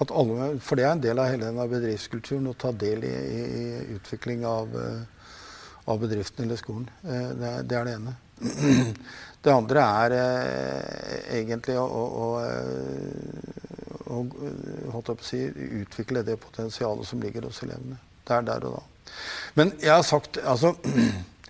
Alle, 0.00 0.48
for 0.64 0.80
det 0.80 0.86
er 0.86 0.92
en 0.94 1.04
del 1.04 1.20
av 1.20 1.28
hele 1.28 1.48
denne 1.48 1.68
bedriftskulturen 1.68 2.48
å 2.48 2.56
ta 2.56 2.72
del 2.72 3.04
i, 3.04 3.12
i, 3.12 3.40
i 3.44 3.96
utvikling 3.98 4.44
av, 4.48 4.72
av 5.84 6.00
bedriften 6.00 6.46
eller 6.46 6.60
skolen. 6.60 6.86
Det, 7.02 7.18
er, 7.50 7.64
det, 7.66 7.80
er, 7.80 7.88
det 7.88 7.96
ene. 7.98 8.16
Det 9.42 9.52
andre 9.54 9.82
er 10.02 10.12
egentlig 11.38 11.76
å, 11.78 11.84
å, 11.86 12.04
å, 12.18 13.77
eh, 14.08 14.88
å, 14.92 15.02
å 15.02 15.16
si, 15.24 15.40
utvikle 15.82 16.24
det 16.26 16.38
potensialet 16.42 17.08
som 17.08 17.22
ligger 17.22 17.48
hos 17.48 17.62
elevene. 17.66 17.98
Det 18.24 18.36
er 18.36 18.48
der 18.48 18.68
og 18.68 18.78
da. 18.78 18.84
Men 19.56 19.72
jeg 19.80 19.94
har 19.94 20.04
sagt 20.06 20.40
altså 20.42 20.74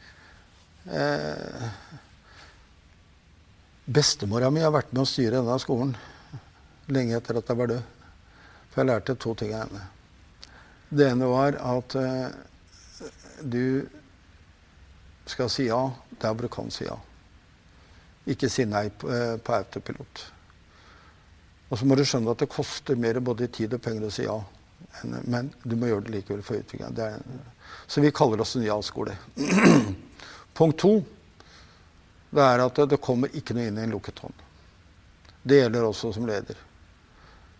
eh, 1.01 1.68
Bestemora 3.88 4.51
mi 4.53 4.61
har 4.61 4.75
vært 4.75 4.92
med 4.92 5.07
å 5.07 5.09
styre 5.09 5.40
denne 5.40 5.59
skolen 5.62 5.94
lenge 6.92 7.16
etter 7.16 7.38
at 7.40 7.49
jeg 7.49 7.59
var 7.59 7.71
død. 7.73 7.94
For 8.68 8.83
jeg 8.83 8.88
lærte 8.90 9.16
to 9.21 9.35
ting 9.38 9.55
av 9.57 9.64
henne. 9.66 9.87
Det 10.88 11.09
ene 11.11 11.29
var 11.29 11.57
at 11.61 11.97
eh, 12.01 12.37
du 13.44 13.87
skal 15.29 15.51
si 15.53 15.68
ja 15.68 15.83
der 16.21 16.33
hvor 16.33 16.47
du 16.47 16.53
kan 16.53 16.73
si 16.73 16.87
ja. 16.87 16.97
Ikke 18.29 18.49
si 18.53 18.64
nei 18.68 18.88
på, 18.92 19.11
eh, 19.12 19.37
på 19.40 19.57
autopilot. 19.57 20.25
Og 21.69 21.79
så 21.79 21.87
må 21.89 21.97
du 21.99 22.05
skjønne 22.07 22.33
at 22.33 22.41
det 22.43 22.51
koster 22.53 22.97
mer 22.97 23.21
både 23.25 23.51
tid 23.53 23.75
og 23.77 23.83
penger 23.85 24.09
å 24.09 24.13
si 24.15 24.25
ja. 24.25 24.39
Men 25.05 25.51
du 25.63 25.77
må 25.77 25.91
gjøre 25.91 26.07
det 26.07 26.15
likevel 26.15 26.43
for 26.47 26.61
utvikling. 26.61 26.97
Så 27.87 28.01
vi 28.05 28.15
kaller 28.15 28.41
oss 28.41 28.57
en 28.57 28.67
ja-skole. 28.67 29.17
Punkt 30.59 30.81
to 30.81 30.95
det 32.31 32.45
er 32.45 32.61
at 32.61 32.81
det 32.91 33.01
kommer 33.01 33.33
ikke 33.37 33.55
noe 33.57 33.69
inn 33.71 33.79
i 33.81 33.85
en 33.87 33.95
lukket 33.95 34.21
hånd. 34.21 34.43
Det 35.49 35.63
gjelder 35.63 35.87
også 35.89 36.11
som 36.13 36.27
leder. 36.29 36.59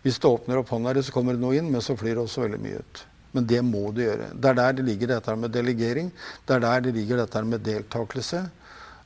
Hvis 0.03 0.19
du 0.21 0.27
åpner 0.29 0.59
opp 0.61 0.69
hånda 0.71 0.93
di, 0.93 1.03
så 1.03 1.13
kommer 1.15 1.35
det 1.35 1.41
noe 1.41 1.57
inn, 1.57 1.71
men 1.73 1.81
så 1.83 1.95
flyr 1.97 2.15
det 2.15 2.23
også 2.23 2.45
veldig 2.45 2.59
mye 2.61 2.79
ut. 2.83 3.01
Men 3.33 3.47
det 3.49 3.59
må 3.65 3.81
du 3.93 4.03
gjøre. 4.03 4.29
Det 4.33 4.51
er 4.51 4.57
der 4.59 4.77
det 4.77 4.85
ligger 4.87 5.11
dette 5.15 5.35
med 5.37 5.53
delegering. 5.53 6.11
Det 6.45 6.55
er 6.55 6.63
der 6.63 6.85
det 6.85 6.93
ligger 6.95 7.21
dette 7.23 7.43
med 7.45 7.65
deltakelse. 7.65 8.43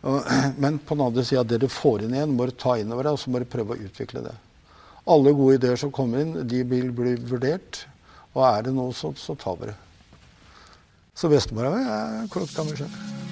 Men 0.63 0.79
på 0.83 0.95
den 0.95 1.05
andre 1.05 1.23
sida, 1.23 1.43
det 1.47 1.61
du 1.63 1.69
får 1.71 2.03
inn 2.03 2.15
igjen, 2.15 2.35
må 2.35 2.47
du 2.47 2.53
ta 2.59 2.75
inn 2.79 2.91
over 2.91 3.07
deg, 3.07 3.15
og 3.15 3.21
så 3.21 3.31
må 3.31 3.39
du 3.39 3.47
prøve 3.47 3.75
å 3.75 3.85
utvikle 3.87 4.23
det. 4.25 4.35
Alle 5.03 5.33
gode 5.35 5.57
ideer 5.57 5.79
som 5.79 5.91
kommer 5.91 6.23
inn, 6.23 6.35
de 6.47 6.61
vil 6.67 6.91
bli 6.95 7.17
vurdert. 7.27 7.83
Og 8.33 8.45
er 8.47 8.63
det 8.67 8.75
noe, 8.75 8.93
sånt, 8.95 9.19
så 9.19 9.35
tar 9.35 9.59
vi 9.59 9.69
det. 9.69 9.75
Så 11.13 11.29
bestemora 11.29 11.73
mi 11.73 11.83
er 11.83 12.31
klok 12.33 12.53
dame 12.55 12.77
sjøl. 12.77 13.22